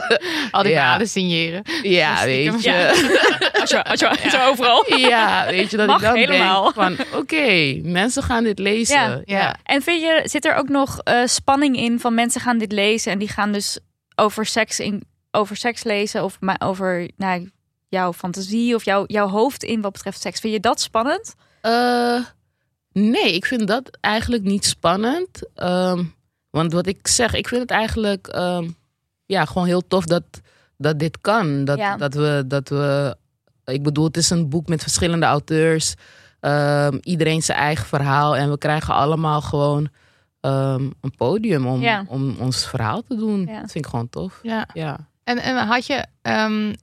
Al 0.51 0.63
die 0.63 0.73
Ja. 0.73 1.05
signeren. 1.05 1.63
Ja, 1.83 2.25
weet 2.25 2.63
je. 2.63 2.71
Ja. 2.71 2.89
Als 3.65 3.71
je, 3.73 3.85
als 3.85 4.01
je, 4.01 4.31
zo 4.31 4.49
overal. 4.49 4.99
Ja, 4.99 5.47
weet 5.47 5.71
je 5.71 5.77
dat 5.77 5.87
Mag 5.87 5.97
ik 5.97 6.03
dan 6.03 6.17
helemaal. 6.17 6.63
denk 6.73 6.75
van, 6.75 7.19
oké, 7.21 7.81
mensen 7.83 8.23
gaan 8.23 8.45
dit 8.45 8.59
lezen. 8.59 8.97
Ja. 8.97 9.21
Ja. 9.25 9.57
En 9.63 9.83
vind 9.83 10.01
je, 10.03 10.21
zit 10.25 10.45
er 10.45 10.55
ook 10.55 10.69
nog 10.69 10.99
eh, 10.99 11.21
spanning 11.25 11.77
in 11.77 12.01
van 12.01 12.15
mensen 12.15 12.41
gaan 12.41 12.59
dit 12.59 12.73
lezen 12.73 13.13
en 13.13 13.19
die 13.19 13.29
gaan 13.29 13.53
dus 13.53 13.79
over 14.15 14.47
seks, 14.47 14.81
in, 14.81 15.03
over 15.31 15.57
seks 15.57 15.85
lezen 15.85 16.25
of 16.25 16.37
maar 16.41 16.61
over 16.65 17.11
nou, 17.17 17.51
jouw 17.95 18.13
fantasie 18.13 18.75
of 18.75 18.85
jouw, 18.85 19.05
jouw 19.07 19.29
hoofd 19.29 19.63
in 19.65 19.81
wat 19.81 19.93
betreft 19.93 20.21
seks? 20.21 20.41
Vind 20.41 20.53
je 20.55 20.61
dat 20.61 20.81
spannend? 20.81 21.35
Eh, 21.61 22.21
nee, 22.93 23.35
ik 23.35 23.45
vind 23.45 23.67
dat 23.69 23.99
eigenlijk 24.01 24.43
niet 24.43 24.65
spannend. 24.65 25.49
Ehm, 25.55 26.05
want 26.51 26.73
wat 26.73 26.87
ik 26.87 27.07
zeg, 27.09 27.35
ik 27.35 27.49
vind 27.49 27.61
het 27.61 27.71
eigenlijk 27.71 28.27
ehm, 28.27 28.69
ja, 29.27 29.45
gewoon 29.45 29.67
heel 29.67 29.87
tof 29.87 30.05
dat, 30.05 30.23
dat 30.77 30.99
dit 30.99 31.21
kan. 31.21 31.65
Dat, 31.65 31.79
Ja. 31.79 31.97
dat, 31.97 32.15
we, 32.15 32.45
dat 32.47 32.69
we, 32.69 33.17
ik 33.65 33.83
bedoel, 33.83 34.05
het 34.05 34.17
is 34.17 34.31
een 34.31 34.49
boek 34.49 34.69
met 34.69 34.83
verschillende 34.83 35.27
auteurs. 35.27 35.95
Ehm, 36.41 36.99
iedereen 37.03 37.43
zijn 37.43 37.59
eigen 37.59 37.87
verhaal. 37.87 38.37
En 38.37 38.51
we 38.51 38.59
krijgen 38.59 38.95
allemaal 38.95 39.41
gewoon 39.41 39.89
ehm, 40.41 40.91
een 41.01 41.15
podium 41.17 41.67
om, 41.67 41.81
Ja. 41.81 42.05
om 42.09 42.37
ons 42.39 42.67
verhaal 42.67 43.03
te 43.03 43.17
doen. 43.17 43.41
Ja. 43.41 43.61
Dat 43.61 43.71
vind 43.73 43.85
ik 43.85 43.91
gewoon 43.91 44.09
tof. 44.09 44.39
Ja. 44.43 44.69
Ja. 44.73 45.09
En, 45.25 45.39
en 45.39 45.57
had 45.57 45.87
je, 45.87 46.07
ehm, 46.23 46.75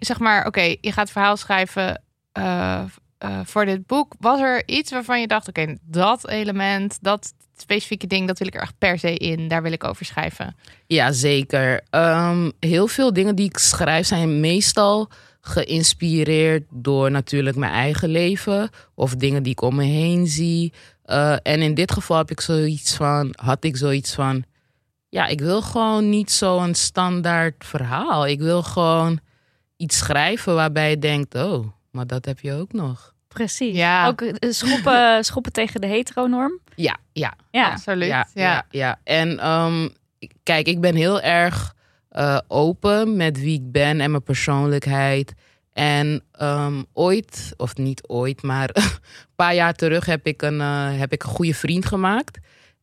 zeg 0.00 0.18
maar, 0.18 0.46
oké, 0.46 0.76
je 0.80 0.92
gaat 0.92 1.10
verhaal 1.10 1.36
schrijven 1.36 2.02
eh, 2.32 2.82
eh, 3.18 3.40
voor 3.44 3.64
dit 3.64 3.86
boek. 3.86 4.14
Was 4.18 4.40
er 4.40 4.68
iets 4.68 4.90
waarvan 4.90 5.20
je 5.20 5.26
dacht, 5.26 5.48
oké, 5.48 5.76
dat 5.82 6.28
element, 6.28 6.98
dat 7.00 7.32
specifieke 7.56 8.06
ding, 8.06 8.26
dat 8.26 8.38
wil 8.38 8.46
ik 8.46 8.54
er 8.54 8.60
echt 8.60 8.78
per 8.78 8.98
se 8.98 9.16
in. 9.16 9.48
Daar 9.48 9.62
wil 9.62 9.72
ik 9.72 9.84
over 9.84 10.04
schrijven. 10.04 10.56
Ja, 10.86 11.12
zeker. 11.12 11.80
Ehm, 11.90 12.50
heel 12.60 12.86
veel 12.86 13.12
dingen 13.12 13.34
die 13.34 13.46
ik 13.46 13.58
schrijf 13.58 14.06
zijn 14.06 14.40
meestal 14.40 15.10
geïnspireerd 15.40 16.64
door 16.70 17.10
natuurlijk 17.10 17.56
mijn 17.56 17.72
eigen 17.72 18.08
leven 18.08 18.70
of 18.94 19.14
dingen 19.14 19.42
die 19.42 19.52
ik 19.52 19.62
om 19.62 19.74
me 19.74 19.84
heen 19.84 20.26
zie. 20.26 20.72
Eh, 21.04 21.36
en 21.42 21.62
in 21.62 21.74
dit 21.74 21.92
geval 21.92 22.16
heb 22.16 22.30
ik 22.30 22.40
zoiets 22.40 22.94
van, 22.94 23.34
had 23.36 23.64
ik 23.64 23.76
zoiets 23.76 24.14
van, 24.14 24.44
ja, 25.10 25.26
ik 25.26 25.40
wil 25.40 25.62
gewoon 25.62 26.08
niet 26.08 26.30
zo'n 26.30 26.74
standaard 26.74 27.64
verhaal. 27.64 28.26
Ik 28.26 28.38
wil 28.40 28.62
gewoon 28.62 29.20
iets 29.76 29.98
schrijven 29.98 30.54
waarbij 30.54 30.90
je 30.90 30.98
denkt, 30.98 31.34
oh, 31.34 31.66
maar 31.90 32.06
dat 32.06 32.24
heb 32.24 32.40
je 32.40 32.52
ook 32.52 32.72
nog. 32.72 33.14
Precies. 33.28 33.76
Ja. 33.76 34.06
Ook 34.06 34.20
eh, 34.20 34.50
schoppen, 34.50 35.18
schoppen 35.24 35.52
tegen 35.52 35.80
de 35.80 35.86
heteronorm. 35.86 36.60
Ja, 36.74 36.96
ja, 37.12 37.34
Ja. 37.50 37.70
Absoluut. 37.70 38.08
Ja, 38.08 38.26
Ja. 38.34 38.42
ja. 38.42 38.66
ja, 38.70 38.98
En 39.04 39.38
ehm, 39.38 39.88
kijk, 40.42 40.66
ik 40.66 40.80
ben 40.80 40.94
heel 40.94 41.20
erg 41.20 41.74
eh, 42.08 42.38
open 42.48 43.16
met 43.16 43.40
wie 43.40 43.54
ik 43.54 43.72
ben 43.72 44.00
en 44.00 44.10
mijn 44.10 44.22
persoonlijkheid. 44.22 45.34
En 45.72 46.22
ehm, 46.32 46.82
ooit, 46.92 47.54
of 47.56 47.76
niet 47.76 48.08
ooit, 48.08 48.42
maar 48.42 48.70
een 48.74 49.34
paar 49.36 49.54
jaar 49.54 49.74
terug 49.74 50.06
heb 50.06 50.26
ik, 50.26 50.42
een, 50.42 50.60
eh, 50.60 50.98
heb 50.98 51.12
ik 51.12 51.22
een 51.22 51.28
goede 51.28 51.54
vriend 51.54 51.86
gemaakt. 51.86 52.38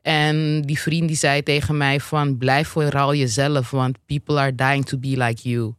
En 0.08 0.62
die 0.62 0.80
vriend 0.80 1.08
die 1.08 1.18
zei 1.18 1.44
tegen 1.44 1.78
mij 1.78 2.00
van 2.00 2.38
blijf 2.38 2.68
vooral 2.68 3.14
jezelf, 3.16 3.72
want 3.72 3.98
people 4.06 4.40
are 4.40 4.56
dying 4.56 4.86
to 4.86 4.98
be 4.98 5.18
like 5.18 5.50
you. 5.50 5.74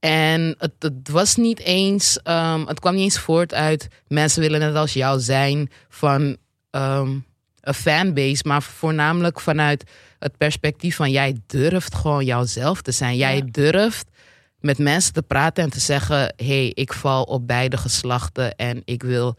En 0.00 0.54
het, 0.58 0.72
het 0.78 1.08
was 1.08 1.36
niet 1.36 1.60
eens, 1.60 2.22
ehm, 2.22 2.66
het 2.66 2.80
kwam 2.80 2.94
niet 2.94 3.02
eens 3.02 3.18
voort 3.18 3.54
uit 3.54 3.88
mensen 4.08 4.40
willen 4.40 4.60
net 4.60 4.74
als 4.74 4.92
jou 4.92 5.20
zijn 5.20 5.70
van 5.88 6.36
ehm, 6.70 7.10
een 7.60 7.74
fanbase, 7.74 8.42
maar 8.46 8.62
voornamelijk 8.62 9.40
vanuit 9.40 9.84
het 10.18 10.36
perspectief 10.36 10.96
van 10.96 11.10
jij 11.10 11.36
durft 11.46 11.94
gewoon 11.94 12.24
jouzelf 12.24 12.82
te 12.82 12.92
zijn. 12.92 13.16
Jij 13.16 13.36
Ja. 13.36 13.44
durft 13.50 14.06
met 14.60 14.78
mensen 14.78 15.12
te 15.12 15.22
praten 15.22 15.64
en 15.64 15.70
te 15.70 15.80
zeggen: 15.80 16.18
hé, 16.36 16.46
hey, 16.46 16.70
ik 16.74 16.92
val 16.92 17.22
op 17.22 17.46
beide 17.46 17.76
geslachten 17.76 18.56
en 18.56 18.82
ik 18.84 19.02
wil 19.02 19.36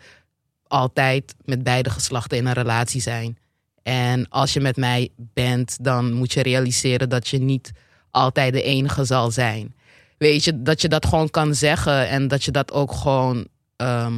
altijd 0.67 1.35
met 1.45 1.63
beide 1.63 1.89
geslachten 1.89 2.37
in 2.37 2.45
een 2.45 2.53
relatie 2.53 3.01
zijn. 3.01 3.37
En 3.87 4.29
als 4.29 4.53
je 4.53 4.59
met 4.59 4.77
mij 4.77 5.09
bent, 5.17 5.77
dan 5.83 6.13
moet 6.13 6.33
je 6.33 6.41
realiseren 6.41 7.09
dat 7.09 7.27
je 7.27 7.37
niet 7.39 7.71
altijd 8.11 8.53
de 8.53 8.61
enige 8.63 9.03
zal 9.05 9.31
zijn. 9.31 9.75
Weet 10.17 10.43
je, 10.43 10.61
dat 10.61 10.81
je 10.81 10.87
dat 10.87 11.05
gewoon 11.05 11.29
kan 11.29 11.55
zeggen 11.55 12.07
en 12.07 12.27
dat 12.27 12.43
je 12.43 12.51
dat 12.51 12.71
ook 12.71 12.91
gewoon 12.91 13.47
ehm, 13.75 14.13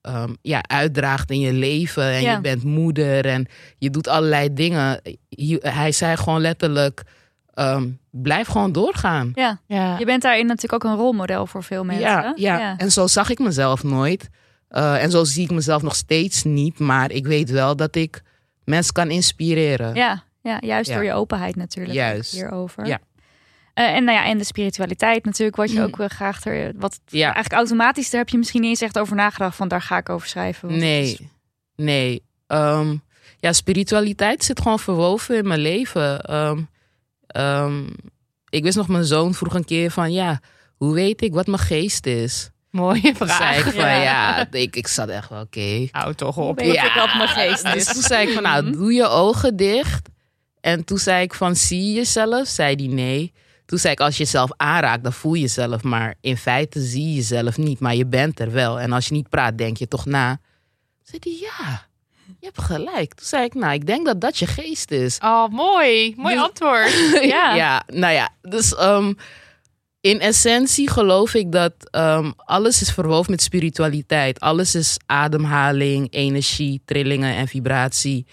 ehm, 0.00 0.34
ja, 0.42 0.62
uitdraagt 0.62 1.30
in 1.30 1.40
je 1.40 1.52
leven. 1.52 2.02
En 2.04 2.22
Ja. 2.22 2.32
je 2.34 2.40
bent 2.40 2.62
moeder 2.64 3.26
en 3.26 3.46
je 3.78 3.90
doet 3.90 4.08
allerlei 4.08 4.52
dingen. 4.52 5.00
Hij- 5.60 5.92
zei 5.92 6.16
gewoon 6.16 6.40
letterlijk: 6.40 7.02
ehm, 7.54 7.88
blijf 8.10 8.46
gewoon 8.48 8.72
doorgaan. 8.72 9.30
Ja. 9.34 9.60
Ja. 9.66 9.98
Je 9.98 10.04
bent 10.04 10.22
daarin 10.22 10.46
natuurlijk 10.46 10.84
ook 10.84 10.90
een 10.92 10.98
rolmodel 10.98 11.46
voor 11.46 11.62
veel 11.62 11.84
mensen. 11.84 12.04
Ja, 12.06 12.32
ja. 12.36 12.58
ja. 12.58 12.76
en 12.76 12.92
zo 12.92 13.06
zag 13.06 13.30
ik 13.30 13.38
mezelf 13.38 13.82
nooit. 13.82 14.28
Eh, 14.68 15.02
en 15.02 15.10
zo 15.10 15.24
zie 15.24 15.44
ik 15.44 15.50
mezelf 15.50 15.82
nog 15.82 15.94
steeds 15.96 16.44
niet. 16.44 16.78
Maar 16.78 17.10
ik 17.10 17.26
weet 17.26 17.50
wel 17.50 17.76
dat 17.76 17.96
ik 17.96 18.22
mensen 18.66 18.92
kan 18.92 19.10
inspireren. 19.10 19.94
Ja, 19.94 20.22
ja, 20.42 20.58
juist 20.60 20.88
Ja. 20.88 20.94
door 20.94 21.04
je 21.04 21.12
openheid 21.12 21.56
natuurlijk. 21.56 21.94
Juist. 21.94 22.32
Hierover. 22.32 22.86
Ja. 22.86 22.98
Eh, 23.74 23.94
en, 23.94 24.04
nou 24.04 24.18
ja, 24.18 24.24
en 24.24 24.38
de 24.38 24.44
spiritualiteit 24.44 25.24
natuurlijk, 25.24 25.56
wat 25.56 25.70
je 25.72 25.78
Mm. 25.78 25.84
ook 25.84 25.96
wel 25.96 26.08
graag 26.08 26.44
er. 26.44 26.72
Wat 26.76 27.00
Ja. 27.06 27.24
eigenlijk 27.24 27.52
automatisch, 27.54 28.10
daar 28.10 28.20
heb 28.20 28.28
je 28.28 28.38
misschien 28.38 28.60
niet 28.60 28.70
eens 28.70 28.80
echt 28.80 28.98
over 28.98 29.16
nagedacht. 29.16 29.56
Van 29.56 29.68
daar 29.68 29.82
ga 29.82 29.96
ik 29.96 30.08
over 30.08 30.28
schrijven. 30.28 30.70
is- 30.70 30.76
Nee, 30.80 31.30
nee. 31.76 32.22
Ehm, 32.46 32.96
ja, 33.38 33.52
spiritualiteit 33.52 34.44
zit 34.44 34.60
gewoon 34.60 34.78
verwoven 34.78 35.36
in 35.36 35.46
mijn 35.46 35.60
leven. 35.60 36.20
Ehm, 36.20 36.60
ehm, 37.26 37.86
ik 38.48 38.62
wist 38.62 38.76
nog, 38.76 38.88
mijn 38.88 39.04
zoon 39.04 39.34
vroeg 39.34 39.54
een 39.54 39.64
keer 39.64 39.90
van, 39.90 40.12
ja, 40.12 40.40
hoe 40.76 40.94
weet 40.94 41.22
ik 41.22 41.34
wat 41.34 41.46
mijn 41.46 41.58
geest 41.58 42.06
is? 42.06 42.50
Mooie 42.76 43.12
Toen 43.18 43.28
zei 43.28 43.56
ik 43.56 43.60
vraag. 43.62 43.74
van, 43.74 43.84
Ja. 43.84 44.02
ja, 44.02 44.46
ik, 44.50 44.76
ik 44.76 44.86
zat 44.88 45.08
echt 45.08 45.28
wel, 45.28 45.40
oké. 45.40 45.88
Hou 45.90 46.14
toch 46.14 46.36
op. 46.36 46.58
weet 46.60 46.74
ik 46.74 46.94
mijn 47.16 47.28
geest 47.28 47.72
Dus 47.72 47.84
toen 47.84 48.02
zei 48.02 48.26
ik 48.28 48.34
van, 48.34 48.42
nou, 48.42 48.70
doe 48.72 48.92
je 48.92 49.06
ogen 49.08 49.56
dicht. 49.56 50.08
En 50.60 50.84
toen 50.84 50.98
zei 50.98 51.22
ik 51.22 51.34
van, 51.34 51.56
zie 51.56 51.86
je 51.86 51.92
jezelf? 51.92 52.46
Zei 52.48 52.76
die 52.76 52.88
nee. 52.88 53.32
Toen 53.66 53.78
zei 53.78 53.92
ik, 53.92 54.00
als 54.00 54.16
je 54.16 54.22
jezelf 54.24 54.50
aanraakt, 54.56 55.02
dan 55.02 55.12
voel 55.12 55.34
je 55.34 55.40
jezelf. 55.40 55.82
Maar 55.82 56.14
in 56.20 56.36
feite 56.36 56.80
zie 56.80 57.08
je 57.08 57.14
jezelf 57.14 57.56
niet, 57.56 57.80
maar 57.80 57.94
je 57.94 58.06
bent 58.06 58.40
er 58.40 58.52
wel. 58.52 58.80
En 58.80 58.92
als 58.92 59.06
je 59.06 59.14
niet 59.14 59.28
praat, 59.28 59.58
denk 59.58 59.76
je 59.76 59.88
toch 59.88 60.04
na. 60.06 60.38
Zei 61.02 61.18
die, 61.18 61.40
ja, 61.40 61.86
je 62.40 62.46
hebt 62.46 62.60
gelijk. 62.62 63.14
Toen 63.14 63.26
zei 63.26 63.44
ik, 63.44 63.54
nou, 63.54 63.72
ik 63.72 63.86
denk 63.86 64.06
dat 64.06 64.20
dat 64.20 64.38
je 64.38 64.46
geest 64.46 64.90
is. 64.90 65.18
Oh, 65.22 65.48
mooi. 65.48 66.14
Mooi 66.16 66.34
Dus- 66.34 66.42
antwoord. 66.44 66.92
Ja. 67.34 67.54
ja, 67.54 67.82
nou 67.86 68.12
ja, 68.14 68.28
dus 68.42 68.74
ehm, 68.74 69.12
in 70.06 70.20
essentie 70.20 70.90
geloof 70.90 71.34
ik 71.34 71.52
dat 71.52 71.72
ehm, 71.90 72.30
alles 72.36 72.80
is 72.80 72.92
verwoven 72.92 73.30
met 73.30 73.42
spiritualiteit. 73.42 74.40
Alles 74.40 74.74
is 74.74 74.96
ademhaling, 75.06 76.06
energie, 76.10 76.80
trillingen 76.84 77.34
en 77.34 77.48
vibratie. 77.48 78.26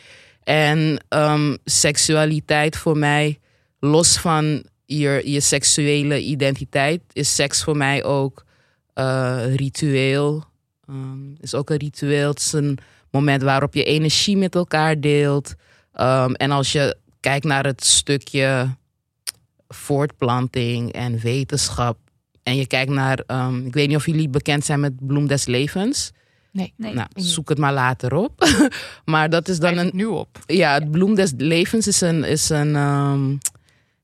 En 0.44 1.04
ehm, 1.10 1.56
seksualiteit 1.64 2.78
voor 2.78 2.98
mij, 2.98 3.40
los 3.80 4.18
van 4.18 4.64
je, 4.86 5.22
je 5.26 5.40
seksuele 5.40 6.22
identiteit, 6.22 7.02
is 7.14 7.36
seks 7.36 7.64
voor 7.64 7.78
mij 7.78 8.04
ook 8.04 8.46
eh, 8.94 9.56
ritueel. 9.56 10.44
Ehm, 10.88 11.34
is 11.40 11.54
ook 11.54 11.70
een 11.70 11.78
ritueel. 11.78 12.30
Het 12.30 12.40
is 12.40 12.54
een 12.54 12.78
moment 13.12 13.42
waarop 13.42 13.74
je 13.74 13.84
energie 13.84 14.38
met 14.38 14.56
elkaar 14.56 15.00
deelt. 15.00 15.54
En 16.34 16.52
als 16.52 16.72
je 16.72 16.98
kijkt 17.20 17.46
naar 17.46 17.66
het 17.66 17.86
stukje 17.86 18.76
voortplanting 19.74 20.92
en 20.92 21.20
wetenschap. 21.20 21.98
En 22.44 22.56
je 22.56 22.68
kijkt 22.68 22.92
naar, 22.92 23.24
ehm, 23.28 23.66
ik 23.66 23.74
weet 23.74 23.88
niet 23.88 23.98
of 23.98 24.06
jullie 24.06 24.30
bekend 24.30 24.66
zijn 24.66 24.80
met 24.80 25.06
Bloem 25.06 25.28
des 25.28 25.46
Levens. 25.46 26.12
Nee. 26.52 26.74
Nee. 26.78 26.94
Nou, 26.94 27.08
zoek 27.16 27.50
het 27.50 27.58
maar 27.58 27.74
later 27.74 28.14
op. 28.16 28.48
maar 29.06 29.30
dat 29.30 29.48
is 29.48 29.60
dan 29.60 29.78
een, 29.78 29.90
nu 29.94 30.06
op. 30.06 30.40
ja, 30.46 30.74
het 30.74 30.92
bloem 30.92 31.16
des 31.16 31.34
levens 31.38 31.88
is 31.88 32.02
een, 32.02 32.24
is 32.24 32.50
een, 32.50 32.76
ehm, 32.76 33.36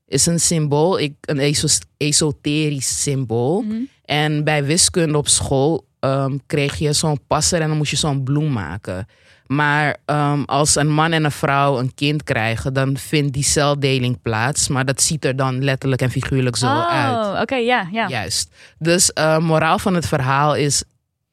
is 0.06 0.26
een 0.26 0.40
symbool, 0.40 0.98
ik, 0.98 1.14
een 1.20 1.38
eso- 1.38 1.84
esoterisch 1.96 3.02
symbool. 3.02 3.60
Mhm. 3.62 3.74
En 4.04 4.44
bij 4.44 4.64
wiskunde 4.64 5.18
op 5.18 5.28
school 5.28 5.86
ehm, 6.00 6.36
kreeg 6.46 6.76
je 6.78 6.92
zo'n 6.92 7.20
passer 7.26 7.60
en 7.60 7.68
dan 7.68 7.76
moest 7.76 7.90
je 7.90 7.96
zo'n 7.96 8.22
bloem 8.22 8.52
maken. 8.52 9.06
Maar 9.52 9.96
ehm, 10.04 10.42
als 10.42 10.74
een 10.76 10.88
man 10.90 11.12
en 11.12 11.24
een 11.24 11.30
vrouw 11.30 11.78
een 11.78 11.94
kind 11.94 12.22
krijgen, 12.22 12.72
dan 12.72 12.96
vindt 12.96 13.32
die 13.32 13.42
celdeling 13.42 14.22
plaats. 14.22 14.68
Maar 14.68 14.84
dat 14.84 15.02
ziet 15.02 15.24
er 15.24 15.36
dan 15.36 15.64
letterlijk 15.64 16.02
en 16.02 16.10
figuurlijk 16.10 16.56
zo 16.56 16.66
uit. 16.66 17.26
Oh, 17.26 17.40
oké, 17.40 17.54
ja, 17.54 17.88
ja. 17.92 18.08
Juist. 18.08 18.50
Dus 18.78 19.12
eh, 19.12 19.38
moraal 19.38 19.78
van 19.78 19.94
het 19.94 20.06
verhaal 20.06 20.54
is: 20.56 20.82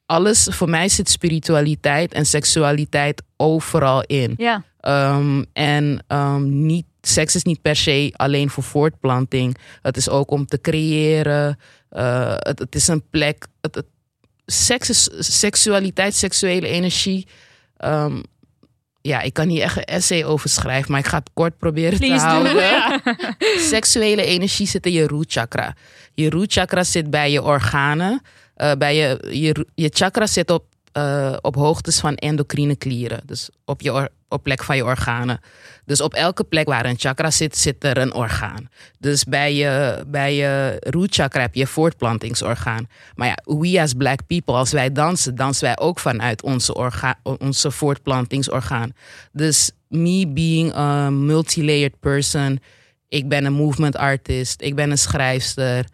alles, 0.06 0.48
voor 0.50 0.68
mij 0.68 0.88
zit 0.88 1.10
spiritualiteit 1.10 2.12
en 2.12 2.26
seksualiteit 2.26 3.22
overal 3.36 4.02
in. 4.02 4.34
Ja, 4.36 4.62
Ehm, 4.80 5.42
en 5.52 6.04
ehm, 6.06 6.66
niet, 6.66 6.86
seks 7.00 7.34
is 7.34 7.42
niet 7.42 7.62
per 7.62 7.76
se 7.76 8.12
alleen 8.16 8.50
voor 8.50 8.62
voortplanting. 8.62 9.56
Het 9.82 9.96
is 9.96 10.08
ook 10.08 10.30
om 10.30 10.46
te 10.46 10.60
creëren. 10.60 11.58
Eh, 11.90 12.34
het, 12.36 12.58
het 12.58 12.74
is 12.74 12.88
een 12.88 13.02
plek. 13.10 13.46
Het, 13.60 13.74
het- 13.74 13.86
seks 14.46 14.88
is 14.90 15.08
seksualiteit, 15.38 16.14
seksuele 16.14 16.66
energie. 16.68 17.26
Ehm, 17.78 18.20
ja, 19.00 19.20
ik 19.20 19.32
kan 19.32 19.48
hier 19.48 19.62
echt 19.62 19.76
een 19.76 19.84
essay 19.84 20.24
over 20.24 20.48
schrijven, 20.48 20.90
maar 20.90 21.00
ik 21.00 21.06
ga 21.06 21.18
het 21.18 21.30
kort 21.34 21.58
proberen 21.58 21.98
Please 21.98 22.24
te 22.24 22.30
houden. 22.30 23.00
Seksuele 23.74 24.24
energie 24.24 24.66
zit 24.66 24.86
in 24.86 24.92
je 24.92 25.06
root 25.06 25.32
chakra. 25.32 25.74
Je 26.14 26.30
root 26.30 26.52
chakra 26.52 26.84
zit 26.84 27.10
bij 27.10 27.30
je 27.30 27.42
organen. 27.42 28.22
Eh, 28.54 28.72
bij 28.72 28.96
je, 28.96 29.38
je, 29.40 29.66
je 29.74 29.90
chakra 29.92 30.26
zit 30.26 30.50
op, 30.50 30.64
eh, 30.92 31.36
op 31.40 31.54
hoogtes 31.54 32.00
van 32.00 32.14
endocrine 32.14 32.76
klieren. 32.76 33.20
Dus 33.24 33.48
op, 33.64 33.80
je 33.80 34.10
op 34.28 34.42
plek 34.42 34.64
van 34.64 34.76
je 34.76 34.84
organen. 34.84 35.40
Dus 35.88 36.00
op 36.00 36.14
elke 36.14 36.44
plek 36.44 36.66
waar 36.66 36.84
een 36.86 36.98
chakra 36.98 37.30
zit, 37.30 37.56
zit 37.56 37.84
er 37.84 37.98
een 37.98 38.14
orgaan. 38.14 38.68
Dus 38.98 39.24
bij 39.24 39.54
je, 39.54 40.04
bij 40.06 40.34
je 40.34 40.76
root 40.80 41.14
chakra 41.14 41.40
heb 41.40 41.54
je 41.54 41.66
voortplantingsorgaan. 41.66 42.86
Maar 43.14 43.26
ja, 43.28 43.38
we 43.58 43.80
as 43.80 43.92
black 43.94 44.26
people, 44.26 44.54
als 44.54 44.72
wij 44.72 44.92
dansen, 44.92 45.34
dansen 45.34 45.64
wij 45.64 45.78
ook 45.78 45.98
vanuit 45.98 46.42
onze, 46.42 46.74
orga- 46.74 47.18
onze 47.22 47.70
voortplantingsorgaan. 47.70 48.92
Dus 49.32 49.70
me 49.88 50.26
being 50.28 50.74
a 50.74 51.10
multi-layered 51.10 52.00
person. 52.00 52.58
Ik 53.08 53.28
ben 53.28 53.44
een 53.44 53.52
movement 53.52 53.96
artist. 53.96 54.62
Ik 54.62 54.74
ben 54.74 54.90
een 54.90 54.98
schrijfster. 54.98 55.84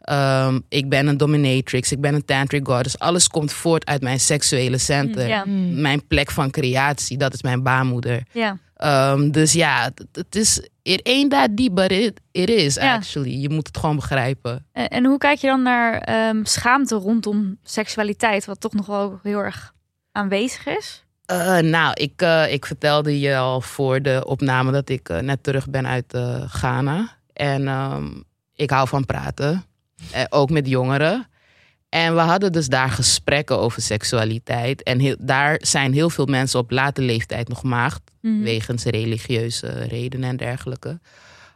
ehm, 0.00 0.58
ik 0.68 0.88
ben 0.88 1.06
een 1.06 1.16
dominatrix. 1.16 1.92
Ik 1.92 2.00
ben 2.00 2.14
een 2.14 2.24
tantric 2.24 2.66
goddess. 2.66 2.98
Alles 2.98 3.28
komt 3.28 3.52
voort 3.52 3.86
uit 3.86 4.02
mijn 4.02 4.20
seksuele 4.20 4.78
center. 4.78 5.28
Ja. 5.28 5.44
Mijn 5.70 6.06
plek 6.06 6.30
van 6.30 6.50
creatie. 6.50 7.18
Dat 7.18 7.34
is 7.34 7.42
mijn 7.42 7.62
baarmoeder. 7.62 8.22
Ja. 8.32 8.58
Ehm, 8.74 9.30
dus 9.30 9.52
ja, 9.52 9.90
het- 10.12 10.36
is... 10.36 10.68
It 10.82 11.06
ain't 11.06 11.30
that 11.30 11.56
deep, 11.56 11.74
but 11.74 11.90
it, 11.92 12.20
it 12.30 12.48
is 12.48 12.74
Ja. 12.74 12.94
actually. 12.94 13.30
Je 13.40 13.50
moet 13.50 13.66
het 13.66 13.78
gewoon 13.78 13.96
begrijpen. 13.96 14.66
En, 14.72 14.88
en 14.88 15.04
hoe 15.04 15.18
kijk 15.18 15.38
je 15.38 15.46
dan 15.46 15.62
naar 15.62 15.98
ehm, 15.98 16.44
schaamte 16.44 16.94
rondom 16.94 17.58
seksualiteit, 17.62 18.44
wat 18.44 18.60
toch 18.60 18.72
nog 18.72 18.86
wel 18.86 19.18
heel 19.22 19.38
erg 19.38 19.74
aanwezig 20.12 20.66
is? 20.66 21.04
Eh, 21.26 21.58
nou, 21.58 21.92
ik, 21.94 22.22
eh, 22.22 22.52
ik 22.52 22.66
vertelde 22.66 23.20
je 23.20 23.36
al 23.36 23.60
voor 23.60 24.02
de 24.02 24.22
opname 24.26 24.72
dat 24.72 24.88
ik 24.88 25.08
eh, 25.08 25.18
net 25.18 25.42
terug 25.42 25.68
ben 25.70 25.86
uit 25.86 26.18
Ghana. 26.46 27.16
En 27.32 27.68
ehm, 27.68 28.06
ik 28.54 28.70
hou 28.70 28.88
van 28.88 29.06
praten. 29.06 29.64
Ook 30.28 30.50
met 30.50 30.68
jongeren. 30.68 31.26
En 31.94 32.14
we 32.14 32.20
hadden 32.20 32.52
dus 32.52 32.68
daar 32.68 32.90
gesprekken 32.90 33.58
over 33.58 33.82
seksualiteit. 33.82 34.82
En 34.82 34.98
heel- 34.98 35.16
daar 35.18 35.56
zijn 35.60 35.92
heel 35.92 36.10
veel 36.10 36.26
mensen 36.26 36.58
op 36.60 36.70
late 36.70 37.02
leeftijd 37.02 37.48
nog 37.48 37.62
maagd. 37.62 38.00
Mhm. 38.20 38.42
Wegens 38.42 38.84
religieuze 38.84 39.66
redenen 39.84 40.28
en 40.28 40.36
dergelijke. 40.36 41.00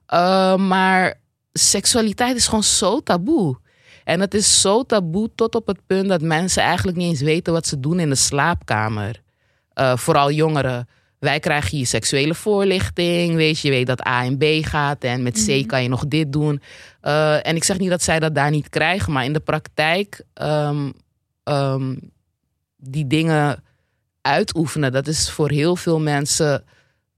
Eh, 0.06 0.56
maar 0.56 1.14
seksualiteit 1.52 2.36
is 2.36 2.44
gewoon 2.46 2.62
zo 2.62 3.00
taboe. 3.00 3.58
En 4.04 4.20
het 4.20 4.34
is 4.34 4.60
zo 4.60 4.82
taboe 4.82 5.30
tot 5.34 5.54
op 5.54 5.66
het 5.66 5.78
punt 5.86 6.08
dat 6.08 6.20
mensen 6.22 6.62
eigenlijk 6.62 6.96
niet 6.96 7.10
eens 7.10 7.20
weten 7.20 7.52
wat 7.52 7.66
ze 7.66 7.80
doen 7.80 8.00
in 8.00 8.08
de 8.08 8.14
slaapkamer. 8.14 9.22
Eh, 9.72 9.96
vooral 9.96 10.30
jongeren. 10.30 10.88
Wij 11.18 11.40
krijgen 11.40 11.76
hier 11.76 11.86
seksuele 11.86 12.34
voorlichting. 12.34 13.34
Weet 13.34 13.58
je, 13.58 13.68
je 13.68 13.74
weet 13.74 13.86
dat 13.86 14.06
A 14.06 14.24
en 14.24 14.38
B 14.38 14.44
gaat. 14.60 15.04
En 15.04 15.22
met 15.22 15.44
C 15.46 15.48
Mhm. 15.48 15.66
kan 15.66 15.82
je 15.82 15.88
nog 15.88 16.06
dit 16.08 16.32
doen. 16.32 16.62
Eh, 17.00 17.46
en 17.46 17.56
ik 17.56 17.64
zeg 17.64 17.78
niet 17.78 17.90
dat 17.90 18.02
zij 18.02 18.18
dat 18.18 18.34
daar 18.34 18.50
niet 18.50 18.68
krijgen. 18.68 19.12
Maar 19.12 19.24
in 19.24 19.32
de 19.32 19.40
praktijk 19.40 20.22
ehm, 20.34 20.90
ehm, 21.44 21.96
die 22.76 23.06
dingen 23.06 23.62
uitoefenen. 24.22 24.92
Dat 24.92 25.06
is 25.06 25.30
voor 25.30 25.50
heel 25.50 25.76
veel 25.76 26.00
mensen 26.00 26.64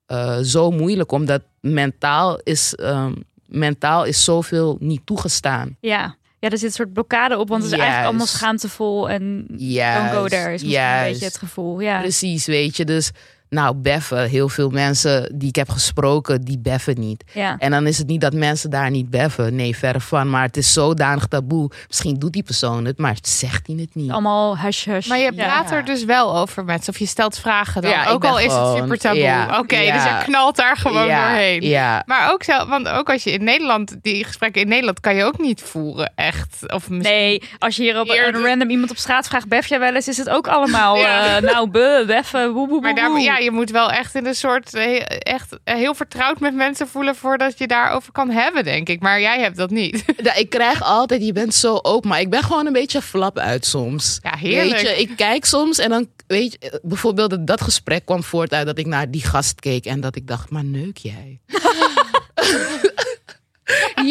eh, 0.06 0.38
zo 0.38 0.70
moeilijk. 0.70 1.12
Omdat 1.12 1.42
mentaal 1.60 2.40
is, 2.42 2.74
ehm, 2.74 3.12
mentaal 3.46 4.04
is 4.04 4.24
zoveel 4.24 4.76
niet 4.80 5.00
toegestaan. 5.04 5.76
Ja. 5.80 6.16
ja, 6.38 6.48
er 6.48 6.58
zit 6.58 6.68
een 6.68 6.74
soort 6.74 6.92
blokkade 6.92 7.38
op, 7.38 7.48
want 7.48 7.62
het 7.62 7.72
is 7.72 7.78
eigenlijk 7.78 8.08
allemaal 8.08 8.26
schaamtevol 8.26 9.10
en 9.10 9.46
Juist, 9.56 9.98
don't 10.00 10.16
go 10.22 10.26
there 10.28 10.54
is 10.54 10.62
misschien 10.62 10.82
een 10.82 11.02
beetje 11.10 11.24
het 11.24 11.38
gevoel. 11.38 11.80
Ja. 11.80 12.00
Precies, 12.00 12.46
weet 12.46 12.76
je. 12.76 12.84
Dus 12.84 13.10
nou, 13.50 13.74
beffen. 13.74 14.28
Heel 14.28 14.48
veel 14.48 14.70
mensen 14.70 15.32
die 15.38 15.48
ik 15.48 15.56
heb 15.56 15.68
gesproken, 15.68 16.40
die 16.40 16.58
beffen 16.58 17.00
niet. 17.00 17.24
ja. 17.32 17.56
En 17.58 17.70
dan 17.70 17.86
is 17.86 17.98
het 17.98 18.06
niet 18.06 18.20
dat 18.20 18.32
mensen 18.32 18.70
daar 18.70 18.90
niet 18.90 19.10
beffen. 19.10 19.54
Nee, 19.54 19.76
verre 19.76 20.00
van. 20.00 20.30
Maar 20.30 20.42
het 20.42 20.56
is 20.56 20.72
zodanig 20.72 21.26
taboe. 21.26 21.70
Misschien 21.88 22.14
doet 22.18 22.32
die 22.32 22.42
persoon 22.42 22.84
het, 22.84 22.98
maar 22.98 23.16
zegt 23.22 23.66
hij 23.66 23.76
het 23.76 23.94
niet. 23.94 24.10
Allemaal 24.10 24.58
hush 24.58 24.84
hush. 24.84 25.06
Maar 25.06 25.18
je 25.18 25.32
Ja. 25.34 25.44
praat 25.44 25.70
er 25.70 25.84
dus 25.84 26.04
wel 26.04 26.36
over 26.38 26.64
met 26.64 26.84
ze. 26.84 26.90
Of 26.90 26.98
je 26.98 27.06
stelt 27.06 27.38
vragen 27.38 27.82
dan. 27.82 27.90
Ja, 27.90 28.06
ook 28.08 28.24
al 28.24 28.38
is 28.38 28.52
het 28.52 28.76
super 28.76 28.98
taboe. 28.98 29.18
ja, 29.20 29.58
Oké, 29.58 29.76
dus 29.76 29.86
ja. 29.86 30.18
je 30.18 30.24
knalt 30.24 30.56
daar 30.56 30.76
gewoon 30.76 31.06
ja, 31.06 31.28
doorheen. 31.28 31.62
Ja, 31.62 32.02
Maar 32.06 32.32
ook, 32.32 32.42
zo, 32.42 32.66
want 32.66 32.88
ook 32.88 33.10
als 33.10 33.22
je 33.24 33.32
in 33.32 33.44
Nederland, 33.44 33.96
die 34.02 34.24
gesprekken 34.24 34.62
in 34.62 34.68
Nederland 34.68 35.00
kan 35.00 35.14
je 35.14 35.24
ook 35.24 35.38
niet 35.38 35.62
voeren, 35.62 36.12
echt. 36.14 36.56
Of 36.72 36.88
misschien- 36.90 37.16
Nee, 37.16 37.42
als 37.58 37.76
je 37.76 37.82
hier 37.82 38.00
op 38.00 38.08
een 38.08 38.42
random 38.44 38.70
iemand 38.70 38.90
op 38.90 38.96
straat 38.96 39.28
vraagt, 39.28 39.48
bef 39.48 39.66
jij 39.66 39.78
wel 39.78 39.94
eens, 39.94 40.08
is 40.08 40.16
het 40.16 40.28
ook 40.28 40.48
allemaal, 40.48 40.96
Ja. 41.00 41.36
eh, 41.36 41.42
nou, 41.42 41.70
be, 41.70 42.04
beffen, 42.06 42.52
woe, 42.52 42.68
woe, 42.68 42.80
Maar 42.80 42.94
daar, 42.94 43.20
ja, 43.20 43.38
je 43.42 43.50
moet 43.50 43.70
wel 43.70 43.90
echt 43.90 44.14
in 44.14 44.26
een 44.26 44.34
soort 44.34 44.74
eh, 44.74 45.02
echt 45.18 45.58
heel 45.64 45.94
vertrouwd 45.94 46.40
met 46.40 46.54
mensen 46.54 46.88
voelen 46.88 47.16
voordat 47.16 47.58
je 47.58 47.66
daarover 47.66 48.12
kan 48.12 48.30
hebben, 48.30 48.64
denk 48.64 48.88
ik. 48.88 49.00
Maar 49.00 49.20
jij 49.20 49.40
hebt 49.40 49.56
dat 49.56 49.70
niet. 49.70 50.04
Ja, 50.22 50.34
ik 50.34 50.50
krijg 50.50 50.82
altijd, 50.82 51.24
je 51.24 51.32
bent 51.32 51.54
zo 51.54 51.78
open, 51.82 52.08
maar 52.08 52.20
ik 52.20 52.30
ben 52.30 52.42
gewoon 52.42 52.66
een 52.66 52.72
beetje 52.72 53.02
flap 53.02 53.38
uit 53.38 53.66
soms. 53.66 54.18
Ja, 54.22 54.36
heerlijk. 54.36 54.80
Weet 54.80 54.96
je, 54.96 55.00
ik 55.00 55.16
kijk 55.16 55.44
soms 55.44 55.78
en 55.78 55.88
dan, 55.88 56.08
weet 56.26 56.56
je, 56.60 56.80
bijvoorbeeld 56.82 57.46
dat 57.46 57.60
gesprek 57.60 58.04
kwam 58.04 58.22
voort 58.22 58.52
uit 58.52 58.66
dat 58.66 58.78
ik 58.78 58.86
naar 58.86 59.10
die 59.10 59.24
gast 59.24 59.60
keek 59.60 59.84
en 59.84 60.00
dat 60.00 60.16
ik 60.16 60.26
dacht, 60.26 60.50
maar 60.50 60.64
neuk 60.64 60.96
jij? 60.96 61.40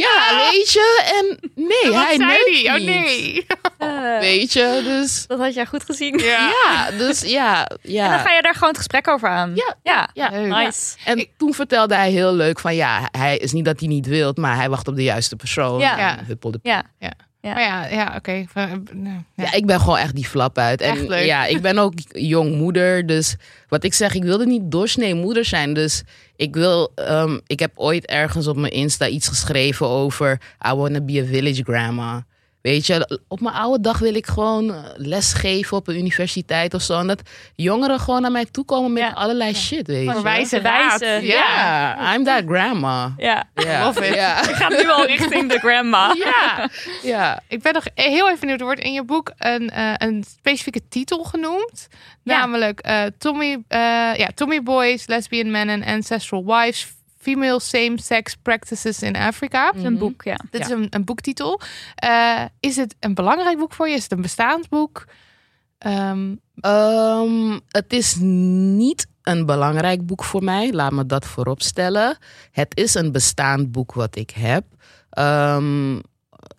ja, 0.05 0.49
weet 0.51 0.71
je, 0.71 1.11
en 1.19 1.51
nee, 1.55 1.93
hij 1.97 2.15
zei 2.15 2.27
neukt 2.27 2.45
die? 2.45 2.67
Oh 2.67 2.73
niet. 2.73 2.85
nee. 2.85 3.45
Eh, 3.77 4.19
Weet 4.19 4.53
je, 4.53 4.81
dus 4.83 5.27
dat 5.27 5.39
had 5.39 5.53
jij 5.53 5.65
goed 5.65 5.83
gezien. 5.83 6.17
Ja. 6.17 6.51
ja, 6.63 6.91
dus 6.97 7.21
ja, 7.21 7.69
ja. 7.81 8.03
En 8.05 8.11
dan 8.11 8.19
ga 8.19 8.33
je 8.33 8.41
daar 8.41 8.53
gewoon 8.53 8.69
het 8.69 8.77
gesprek 8.77 9.07
over 9.07 9.29
aan. 9.29 9.55
Ja. 9.55 9.77
ja. 9.83 10.09
ja. 10.13 10.29
Nice. 10.29 10.95
En 11.05 11.27
toen 11.37 11.53
vertelde 11.53 11.95
hij 11.95 12.11
heel 12.11 12.33
leuk 12.33 12.59
van 12.59 12.75
ja, 12.75 13.09
hij 13.11 13.37
is 13.37 13.51
niet 13.51 13.65
dat 13.65 13.79
hij 13.79 13.89
niet 13.89 14.07
wilt, 14.07 14.37
maar 14.37 14.55
hij 14.55 14.69
wacht 14.69 14.87
op 14.87 14.95
de 14.95 15.03
juiste 15.03 15.35
persoon. 15.35 15.79
Ja. 15.79 16.17
En 16.17 16.25
huppelde 16.25 16.59
Ja. 17.41 17.53
Maar 17.53 17.63
ja, 17.63 17.85
ja 17.87 18.13
oké. 18.15 18.45
Eh, 18.53 18.65
nou, 18.91 19.15
ja. 19.35 19.43
Ja, 19.43 19.53
ik 19.53 19.65
ben 19.65 19.79
gewoon 19.79 19.97
echt 19.97 20.15
die 20.15 20.25
flap 20.25 20.57
uit. 20.57 20.81
En 20.81 20.91
Echt 20.91 21.07
leuk. 21.07 21.25
ja, 21.25 21.45
ik 21.45 21.61
ben 21.61 21.77
ook 21.77 21.93
jong 22.33 22.55
moeder. 22.55 23.05
Dus 23.05 23.35
wat 23.67 23.83
ik 23.83 23.93
zeg, 23.93 24.13
ik 24.13 24.23
wilde 24.23 24.45
niet 24.45 24.71
doorsnee 24.71 25.15
moeder 25.15 25.45
zijn. 25.45 25.73
Dus 25.73 26.03
ik 26.35 26.55
wil, 26.55 26.91
ehm, 26.95 27.39
ik 27.47 27.59
heb 27.59 27.71
ooit 27.75 28.05
ergens 28.05 28.47
op 28.47 28.57
mijn 28.57 28.73
Insta 28.73 29.07
iets 29.07 29.27
geschreven 29.27 29.87
over 29.87 30.41
I 30.67 30.73
wanna 30.73 31.01
be 31.01 31.21
a 31.21 31.25
village 31.25 31.63
grandma. 31.63 32.25
Weet 32.61 32.85
je, 32.87 33.19
op 33.27 33.39
mijn 33.41 33.55
oude 33.55 33.81
dag 33.83 33.99
wil 33.99 34.15
ik 34.15 34.27
gewoon 34.27 34.73
eh, 34.73 34.83
lesgeven 34.95 35.77
op 35.77 35.87
een 35.87 35.97
universiteit 35.97 36.73
of 36.73 36.81
zo. 36.81 36.99
En 36.99 37.07
dat 37.07 37.21
jongeren 37.55 37.99
gewoon 37.99 38.21
naar 38.21 38.31
mij 38.31 38.45
toe 38.45 38.65
komen 38.65 38.93
met 38.93 39.03
Ja. 39.03 39.11
allerlei 39.11 39.55
shit, 39.55 39.87
weet 39.87 40.05
je. 40.05 40.11
Voor 40.11 40.21
wijze 40.23 40.61
Wijze, 40.61 41.19
ja. 41.25 42.13
I'm 42.15 42.23
that 42.23 42.43
grandma. 42.47 43.13
Ja. 43.17 43.43
Ja. 43.55 43.85
Love 43.85 44.07
it. 44.07 44.13
Ja. 44.15 44.49
Ik 44.49 44.55
ga 44.55 44.67
nu 44.69 44.89
al 44.89 45.05
richting 45.05 45.51
de 45.51 45.59
grandma. 45.59 46.15
Ja. 46.25 46.69
ja. 47.03 47.41
Ik 47.47 47.61
ben 47.61 47.73
nog 47.73 47.83
heel 47.95 48.27
even 48.27 48.39
benieuwd. 48.39 48.59
Er 48.59 48.65
wordt 48.65 48.81
in 48.81 48.93
je 48.93 49.03
boek 49.03 49.31
een, 49.37 49.69
eh, 49.69 49.93
een 49.97 50.23
specifieke 50.39 50.81
titel 50.89 51.23
genoemd. 51.23 51.87
Ja. 52.23 52.37
Namelijk 52.39 52.79
eh, 52.79 53.03
Tommy, 53.17 53.57
eh, 53.67 53.79
ja, 54.15 54.27
Tommy 54.35 54.63
Boys, 54.63 55.07
Lesbian 55.07 55.51
Men 55.51 55.69
and 55.69 55.85
Ancestral 55.85 56.45
Wives. 56.45 56.87
Female 57.19 57.59
Same-Sex 57.59 58.35
Practices 58.41 59.01
in 59.01 59.15
Africa. 59.15 59.73
Een 59.75 59.97
boek, 59.97 60.23
ja. 60.23 60.39
Dit 60.49 60.61
Ja. 60.61 60.65
is 60.67 60.71
een, 60.71 60.87
een 60.89 61.03
boektitel. 61.05 61.61
Eh, 61.95 62.41
is 62.59 62.75
het 62.75 62.95
een 62.99 63.13
belangrijk 63.13 63.57
boek 63.57 63.73
voor 63.73 63.89
je? 63.89 63.95
Is 63.95 64.03
het 64.03 64.11
een 64.11 64.21
bestaand 64.21 64.69
boek? 64.69 65.05
Ehm, 65.77 66.35
Ehm, 66.59 67.59
het 67.67 67.93
is 67.93 68.15
niet 68.15 69.07
een 69.21 69.45
belangrijk 69.45 70.05
boek 70.05 70.23
voor 70.23 70.43
mij, 70.43 70.71
laat 70.73 70.91
me 70.91 71.05
dat 71.05 71.25
voorop 71.25 71.61
stellen. 71.61 72.17
Het 72.51 72.77
is 72.77 72.93
een 72.93 73.11
bestaand 73.11 73.71
boek 73.71 73.93
wat 73.93 74.15
ik 74.15 74.29
heb. 74.29 74.63
Ehm, 75.09 75.95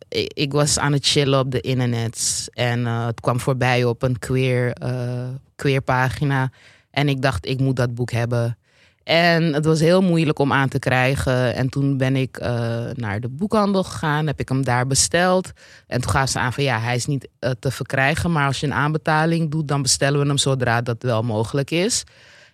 ik, 0.09 0.33
ik 0.35 0.53
was 0.53 0.79
aan 0.79 0.93
het 0.93 1.07
chillen 1.07 1.39
op 1.39 1.51
de 1.51 1.61
internet 1.61 2.49
en 2.53 2.87
eh, 2.87 3.07
het 3.07 3.21
kwam 3.21 3.41
voorbij 3.41 3.85
op 3.85 4.03
een 4.03 4.19
queer, 4.19 4.73
eh, 4.73 5.29
queer 5.57 5.81
pagina. 5.83 6.51
En 6.91 7.09
ik 7.09 7.23
dacht, 7.23 7.47
ik 7.47 7.61
moet 7.61 7.77
dat 7.77 7.95
boek 7.95 8.11
hebben. 8.11 8.59
En 9.11 9.55
het 9.55 9.65
was 9.65 9.81
heel 9.81 10.03
moeilijk 10.03 10.39
om 10.39 10.53
aan 10.53 10.69
te 10.69 10.79
krijgen. 10.79 11.55
En 11.55 11.69
toen 11.69 11.97
ben 11.97 12.17
ik 12.17 12.37
eh, 12.37 12.51
naar 12.95 13.21
de 13.21 13.29
boekhandel 13.29 13.83
gegaan, 13.83 14.27
heb 14.27 14.41
ik 14.41 14.49
hem 14.49 14.65
daar 14.65 14.87
besteld. 14.87 15.51
En 15.87 16.01
toen 16.01 16.11
gaven 16.11 16.29
ze 16.29 16.39
aan 16.39 16.53
van 16.53 16.65
ja, 16.65 16.81
hij 16.81 16.95
is 16.95 17.07
niet 17.07 17.29
eh, 17.39 17.51
te 17.59 17.71
verkrijgen. 17.71 18.33
Maar 18.33 18.47
als 18.47 18.61
je 18.61 18.67
een 18.67 18.75
aanbetaling 18.75 19.51
doet, 19.51 19.69
dan 19.69 19.83
bestellen 19.83 20.21
we 20.21 20.27
hem 20.27 20.39
zodra 20.39 20.81
dat 20.81 21.03
wel 21.03 21.23
mogelijk 21.23 21.71
is. 21.71 22.05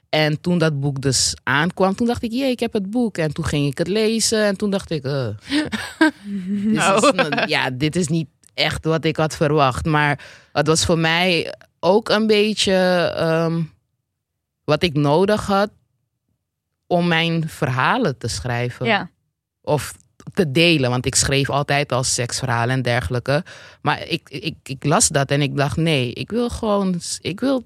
En 0.09 0.41
toen 0.41 0.59
dat 0.59 0.81
boek 0.81 1.01
dus 1.01 1.35
aankwam, 1.43 1.95
toen 1.95 2.07
dacht 2.07 2.23
ik, 2.23 2.33
jee, 2.33 2.51
ik 2.51 2.61
heb 2.61 2.73
het 2.73 2.91
boek. 2.91 3.19
En 3.19 3.33
toen 3.33 3.45
ging 3.45 3.67
ik 3.67 3.79
het 3.79 3.89
lezen 3.89 4.45
en 4.45 4.57
toen 4.57 4.71
dacht 4.71 4.91
ik, 4.91 5.05
eh, 5.05 5.27
dit, 6.65 6.77
is, 6.77 7.11
nou, 7.13 7.47
ja, 7.47 7.71
dit 7.71 7.97
is 7.97 8.09
niet 8.09 8.29
echt 8.55 8.85
wat 8.85 9.05
ik 9.05 9.17
had 9.17 9.37
verwacht. 9.37 9.85
Maar 9.85 10.25
het 10.53 10.67
was 10.67 10.85
voor 10.85 10.99
mij 10.99 11.55
ook 11.81 12.09
een 12.09 12.27
beetje 12.27 12.75
ehm, 13.17 13.63
wat 14.65 14.83
ik 14.83 14.95
nodig 14.95 15.47
had. 15.47 15.71
Om 16.87 17.09
mijn 17.09 17.49
verhalen 17.49 18.19
te 18.19 18.29
schrijven. 18.29 18.87
Ja. 18.87 19.11
Of 19.63 19.95
te 20.35 20.51
delen, 20.51 20.91
want 20.91 21.07
ik 21.07 21.15
schreef 21.15 21.51
altijd 21.51 21.93
al 21.93 22.05
seksverhalen 22.05 22.75
en 22.75 22.83
dergelijke. 22.83 23.45
Maar 23.83 24.07
ik, 24.09 24.29
ik, 24.29 24.57
ik 24.63 24.85
las 24.85 25.09
dat 25.09 25.31
en 25.31 25.43
ik 25.43 25.57
dacht, 25.57 25.77
nee, 25.77 26.13
ik 26.13 26.31
wil 26.31 26.49
gewoon, 26.49 27.01
ik 27.21 27.41
wil, 27.41 27.65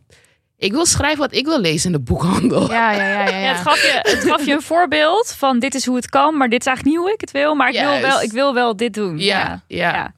ik 0.56 0.72
wil 0.72 0.87
schrijven 0.87 1.18
wat 1.18 1.35
ik 1.35 1.44
wil 1.44 1.61
lezen 1.61 1.92
in 1.92 1.98
de 1.98 2.04
boekhandel. 2.04 2.70
Ja, 2.70 2.92
ja, 2.92 3.02
ja, 3.02 3.24
ja. 3.24 3.28
Ja, 3.28 3.38
ja. 3.46 3.52
het, 3.52 3.61
gaf 3.61 3.83
je, 3.83 3.98
het 4.02 4.24
gaf 4.24 4.46
je 4.46 4.52
een 4.52 4.62
voorbeeld 4.62 5.35
van 5.37 5.59
dit 5.59 5.74
is 5.74 5.87
hoe 5.87 5.96
het 5.96 6.09
kan, 6.09 6.37
maar 6.37 6.48
dit 6.48 6.61
is 6.61 6.66
eigenlijk 6.66 6.96
niet 6.96 7.06
hoe 7.06 7.14
ik 7.14 7.20
het 7.20 7.30
wil. 7.30 7.54
Maar 7.54 7.68
ik, 7.68 7.80
wil, 7.80 8.00
wel, 8.00 8.22
ik 8.22 8.33
wil 8.33 8.54
wel 8.54 8.76
dit 8.76 8.94
doen. 8.94 9.18
Ja, 9.18 9.62
ja. 9.66 9.92
ja. 9.94 10.12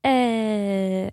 Eh, 0.00 1.06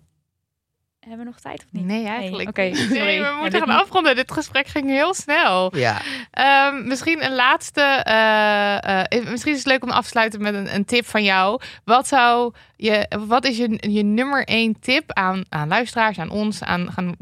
hebben 1.11 1.27
we 1.27 1.31
nog 1.33 1.41
tijd 1.41 1.59
of 1.65 1.71
niet? 1.71 1.85
Nee, 1.85 2.05
eigenlijk. 2.07 2.49
Oké, 2.49 2.61
niet. 2.61 2.77
sorry. 2.77 2.99
Nee, 2.99 3.21
we 3.21 3.37
moeten 3.41 3.59
gaan 3.59 3.79
afronden. 3.81 4.15
Dit 4.15 4.31
gesprek 4.31 4.67
ging 4.67 4.89
heel 4.89 5.13
snel. 5.13 5.75
Ja. 5.77 6.01
Ehm, 6.31 6.87
misschien 6.87 7.23
een 7.23 7.35
laatste. 7.35 7.81
eh, 7.81 9.03
eh, 9.03 9.29
misschien 9.29 9.51
is 9.51 9.57
het 9.57 9.67
leuk 9.67 9.83
om 9.83 9.89
af 9.89 10.03
te 10.03 10.09
sluiten 10.09 10.41
met 10.41 10.53
een, 10.53 10.75
een 10.75 10.85
tip 10.85 11.05
van 11.05 11.23
jou. 11.23 11.61
Wat, 11.85 12.07
zou 12.07 12.53
je, 12.75 13.11
wat 13.27 13.45
is 13.45 13.57
je, 13.57 13.77
je 13.91 14.03
nummer 14.03 14.45
één 14.45 14.79
tip 14.79 15.13
aan, 15.13 15.43
aan 15.49 15.67
luisteraars, 15.67 16.19
aan 16.19 16.29
ons, 16.29 16.63
aan, 16.63 17.15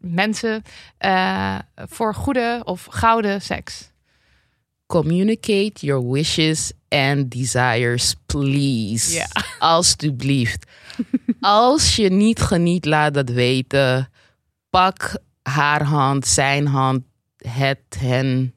mensen 0.00 0.62
eh, 0.98 1.58
voor 1.74 2.14
goede 2.14 2.60
of 2.64 2.86
gouden 2.90 3.42
seks? 3.42 3.90
Communicate 4.88 5.86
your 5.86 6.00
wishes 6.12 6.72
and 6.88 7.30
desires, 7.30 8.14
please. 8.26 9.14
Ja. 9.14 9.26
Alsjeblieft. 9.58 10.66
Als 11.40 11.96
je 11.96 12.10
niet 12.10 12.40
geniet, 12.40 12.84
laat 12.84 13.14
dat 13.14 13.28
weten. 13.28 14.10
Pak 14.70 15.16
haar 15.42 15.82
hand, 15.82 16.26
zijn 16.26 16.66
hand, 16.66 17.02
het, 17.36 17.96
hen. 17.98 18.54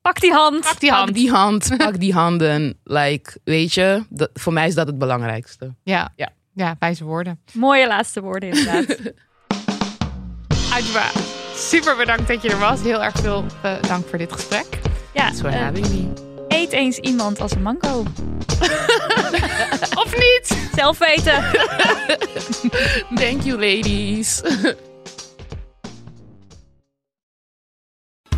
Pak 0.00 0.20
die 0.20 0.32
hand. 0.32 0.60
Pak 0.60 0.80
die 0.80 0.90
Pak 0.90 0.98
hand. 0.98 1.14
die 1.14 1.30
hand, 1.30 1.68
pak 1.76 2.00
die 2.00 2.12
handen. 2.12 2.78
Like, 2.84 3.40
weet 3.44 3.74
je, 3.74 4.04
dat, 4.08 4.30
voor 4.34 4.52
mij 4.52 4.66
is 4.66 4.74
dat 4.74 4.86
het 4.86 4.98
belangrijkste. 4.98 5.74
Ja. 5.82 6.12
Ja. 6.16 6.28
ja, 6.52 6.76
wijze 6.78 7.04
woorden. 7.04 7.40
Mooie 7.52 7.86
laatste 7.86 8.20
woorden 8.20 8.48
inderdaad. 8.48 8.96
Ajwa, 10.72 11.10
super 11.54 11.96
bedankt 11.96 12.28
dat 12.28 12.42
je 12.42 12.50
er 12.50 12.58
was. 12.58 12.80
Heel 12.80 13.02
erg 13.02 13.14
veel 13.20 13.44
eh, 13.62 13.82
dank 13.82 14.06
voor 14.08 14.18
dit 14.18 14.32
gesprek. 14.32 14.87
Ja, 15.18 15.24
Thanks 15.24 15.40
for 15.40 15.50
eh, 15.50 15.60
having 15.60 15.88
me. 15.88 16.08
eet 16.48 16.72
eens 16.72 16.98
iemand 16.98 17.40
als 17.40 17.52
een 17.52 17.62
mango. 17.62 17.98
Of 20.04 20.16
niet? 20.16 20.68
Zelf 20.74 20.98
weten. 20.98 21.34
Thank 23.20 23.42
you, 23.42 23.58
ladies. 23.58 24.42